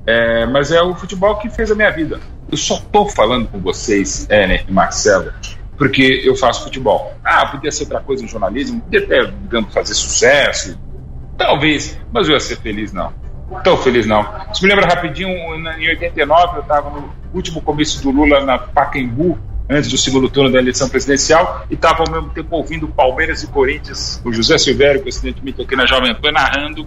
é, 0.07 0.47
mas 0.47 0.71
é 0.71 0.81
o 0.83 0.95
futebol 0.95 1.37
que 1.37 1.51
fez 1.51 1.71
a 1.71 1.75
minha 1.75 1.91
vida. 1.91 2.21
Eu 2.51 2.57
só 2.57 2.77
estou 2.77 3.09
falando 3.09 3.49
com 3.49 3.59
vocês, 3.59 4.29
Ener 4.31 4.65
e 4.69 4.73
Marcelo, 4.73 5.33
porque 5.77 6.23
eu 6.25 6.37
faço 6.37 6.65
futebol. 6.65 7.15
Ah, 7.25 7.47
podia 7.47 7.71
ser 7.71 7.85
outra 7.85 8.01
coisa 8.01 8.25
em 8.25 8.29
jornalismo, 8.29 8.81
podia 8.81 9.05
até, 9.05 9.25
digamos, 9.25 9.73
fazer 9.75 9.95
sucesso, 9.95 10.79
talvez, 11.37 11.99
mas 12.13 12.29
eu 12.29 12.35
ia 12.35 12.41
ser 12.41 12.57
feliz 12.57 12.93
não 12.93 13.13
tão 13.63 13.77
feliz 13.77 14.07
não. 14.07 14.27
Se 14.53 14.63
me 14.63 14.69
lembra 14.69 14.87
rapidinho, 14.87 15.29
em 15.31 15.89
89 15.89 16.57
eu 16.57 16.63
estava 16.63 16.91
no 16.91 17.13
último 17.33 17.61
comício 17.63 18.03
do 18.03 18.11
Lula 18.11 18.45
na 18.45 18.59
Pacaembu, 18.59 19.39
antes 19.69 19.91
do 19.91 19.99
segundo 19.99 20.29
turno 20.29 20.51
da 20.51 20.59
eleição 20.59 20.89
presidencial, 20.89 21.67
e 21.71 21.75
estava 21.75 22.03
ao 22.03 22.11
mesmo 22.11 22.31
tempo 22.31 22.57
ouvindo 22.57 22.89
Palmeiras 22.89 23.43
e 23.43 23.47
Corinthians, 23.47 24.21
o 24.25 24.33
José 24.33 24.57
Silvério, 24.59 25.03
coincidentemente 25.03 25.63
aqui 25.63 25.77
na 25.77 25.87
Jovem 25.87 26.15
Pan, 26.15 26.33
narrando 26.33 26.87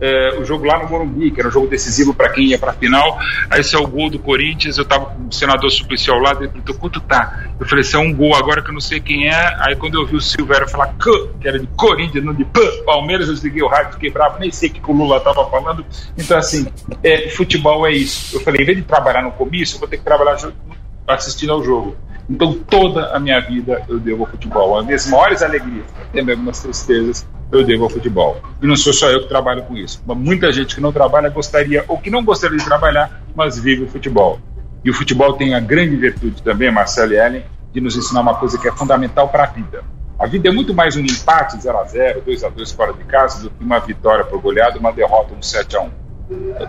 é, 0.00 0.38
o 0.38 0.44
jogo 0.44 0.64
lá 0.64 0.82
no 0.82 0.88
Morumbi, 0.88 1.30
que 1.30 1.40
era 1.40 1.48
um 1.48 1.52
jogo 1.52 1.66
decisivo 1.66 2.14
para 2.14 2.28
quem 2.28 2.46
ia 2.46 2.58
para 2.58 2.70
a 2.70 2.74
final. 2.74 3.18
Aí 3.50 3.60
é 3.60 3.78
o 3.78 3.86
gol 3.86 4.08
do 4.10 4.18
Corinthians, 4.18 4.78
eu 4.78 4.84
tava 4.84 5.06
com 5.06 5.28
o 5.28 5.32
senador 5.32 5.70
Suplicy 5.70 6.10
ao 6.10 6.18
lado, 6.18 6.44
ele 6.44 6.48
perguntou 6.48 6.74
quanto 6.76 7.00
tá. 7.00 7.46
Eu 7.58 7.66
falei, 7.66 7.82
esse 7.82 7.96
é 7.96 7.98
um 7.98 8.14
gol 8.14 8.34
agora 8.34 8.62
que 8.62 8.68
eu 8.68 8.74
não 8.74 8.80
sei 8.80 9.00
quem 9.00 9.28
é. 9.28 9.56
Aí 9.60 9.76
quando 9.76 9.96
eu 9.96 10.06
vi 10.06 10.16
o 10.16 10.20
Silvério 10.20 10.68
falar 10.68 10.94
que, 10.94 11.48
era 11.48 11.58
de 11.58 11.66
Corinthians, 11.68 12.24
não 12.24 12.34
de 12.34 12.44
P, 12.44 12.60
Palmeiras, 12.84 13.28
eu 13.28 13.34
desliguei 13.34 13.62
o 13.62 13.68
rádio, 13.68 13.94
fiquei 13.94 14.10
bravo, 14.10 14.38
nem 14.38 14.50
sei 14.50 14.68
o 14.68 14.72
que 14.72 14.90
o 14.90 14.94
Lula 14.94 15.20
tava 15.20 15.48
falando. 15.50 15.84
Então, 16.16 16.38
assim, 16.38 16.66
é, 17.02 17.28
futebol 17.30 17.86
é 17.86 17.92
isso. 17.92 18.36
Eu 18.36 18.40
falei, 18.40 18.62
em 18.62 18.64
vez 18.64 18.78
de 18.78 18.84
trabalhar 18.84 19.22
no 19.22 19.32
comício, 19.32 19.76
eu 19.76 19.80
vou 19.80 19.88
ter 19.88 19.98
que 19.98 20.04
trabalhar 20.04 20.38
assistindo 21.06 21.52
ao 21.52 21.64
jogo. 21.64 21.96
Então, 22.30 22.52
toda 22.52 23.16
a 23.16 23.18
minha 23.18 23.40
vida 23.40 23.82
eu 23.88 23.98
devo 23.98 24.24
ao 24.24 24.30
futebol. 24.30 24.78
As 24.78 24.84
minhas 24.84 25.06
maiores 25.08 25.42
alegrias, 25.42 25.86
até 26.08 26.22
mesmo 26.22 26.44
nas 26.44 26.60
tristezas, 26.60 27.26
eu 27.50 27.64
devo 27.64 27.84
ao 27.84 27.90
futebol. 27.90 28.40
E 28.62 28.66
não 28.66 28.76
sou 28.76 28.92
só 28.92 29.10
eu 29.10 29.22
que 29.22 29.28
trabalho 29.28 29.62
com 29.62 29.76
isso. 29.76 30.02
Muita 30.06 30.52
gente 30.52 30.74
que 30.74 30.80
não 30.80 30.92
trabalha 30.92 31.28
gostaria, 31.28 31.84
ou 31.88 31.98
que 31.98 32.10
não 32.10 32.24
gostaria 32.24 32.58
de 32.58 32.64
trabalhar, 32.64 33.22
mas 33.34 33.58
vive 33.58 33.84
o 33.84 33.88
futebol. 33.88 34.38
E 34.84 34.90
o 34.90 34.94
futebol 34.94 35.32
tem 35.34 35.54
a 35.54 35.60
grande 35.60 35.96
virtude 35.96 36.42
também, 36.42 36.70
Marcelo 36.70 37.12
e 37.12 37.16
Ellen, 37.16 37.44
de 37.72 37.80
nos 37.80 37.96
ensinar 37.96 38.20
uma 38.20 38.34
coisa 38.34 38.58
que 38.58 38.68
é 38.68 38.72
fundamental 38.72 39.28
para 39.28 39.44
a 39.44 39.46
vida. 39.46 39.82
A 40.18 40.26
vida 40.26 40.48
é 40.48 40.52
muito 40.52 40.74
mais 40.74 40.96
um 40.96 41.00
empate 41.00 41.60
0 41.60 41.78
a 41.78 41.84
0 41.84 42.22
2 42.22 42.44
a 42.44 42.48
2 42.48 42.72
fora 42.72 42.92
de 42.92 43.04
casa, 43.04 43.42
do 43.42 43.50
que 43.50 43.64
uma 43.64 43.78
vitória 43.78 44.24
por 44.24 44.40
goleada, 44.40 44.78
uma 44.78 44.92
derrota, 44.92 45.34
um 45.34 45.42
7 45.42 45.76
a 45.76 45.80
1 45.82 45.90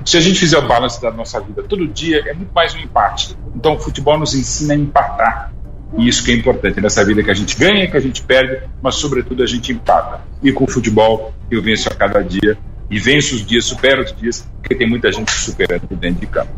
se 0.05 0.17
a 0.17 0.21
gente 0.21 0.39
fizer 0.39 0.57
o 0.57 0.67
balanço 0.67 1.01
da 1.01 1.11
nossa 1.11 1.39
vida 1.41 1.63
todo 1.63 1.85
dia, 1.87 2.23
é 2.25 2.33
muito 2.33 2.51
mais 2.53 2.73
um 2.73 2.79
empate. 2.79 3.37
Então, 3.53 3.75
o 3.75 3.79
futebol 3.79 4.17
nos 4.17 4.33
ensina 4.33 4.73
a 4.73 4.77
empatar. 4.77 5.53
E 5.97 6.07
isso 6.07 6.23
que 6.23 6.31
é 6.31 6.35
importante 6.35 6.79
nessa 6.79 7.03
vida 7.03 7.23
que 7.23 7.31
a 7.31 7.33
gente 7.33 7.57
ganha, 7.57 7.89
que 7.89 7.97
a 7.97 7.99
gente 7.99 8.21
perde, 8.21 8.63
mas 8.81 8.95
sobretudo 8.95 9.43
a 9.43 9.45
gente 9.47 9.71
empata. 9.71 10.21
E 10.43 10.51
com 10.51 10.65
o 10.65 10.69
futebol 10.69 11.33
eu 11.49 11.61
venço 11.61 11.89
a 11.89 11.95
cada 11.95 12.21
dia 12.21 12.57
e 12.91 12.99
venço 12.99 13.35
os 13.35 13.45
dias, 13.45 13.65
supero 13.65 14.03
os 14.03 14.13
dias, 14.15 14.47
porque 14.61 14.75
tem 14.75 14.89
muita 14.89 15.11
gente 15.11 15.31
superando 15.31 15.87
dentro 15.91 16.21
de 16.21 16.27
campo. 16.27 16.51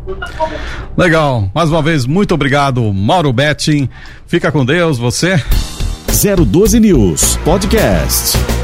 Legal. 0.96 1.50
Mais 1.54 1.70
uma 1.70 1.82
vez, 1.82 2.06
muito 2.06 2.34
obrigado, 2.34 2.92
Mauro 2.92 3.32
Betting. 3.32 3.88
Fica 4.26 4.50
com 4.50 4.64
Deus, 4.64 4.98
você. 4.98 5.36
012 6.06 6.80
News 6.80 7.36
Podcast. 7.38 8.61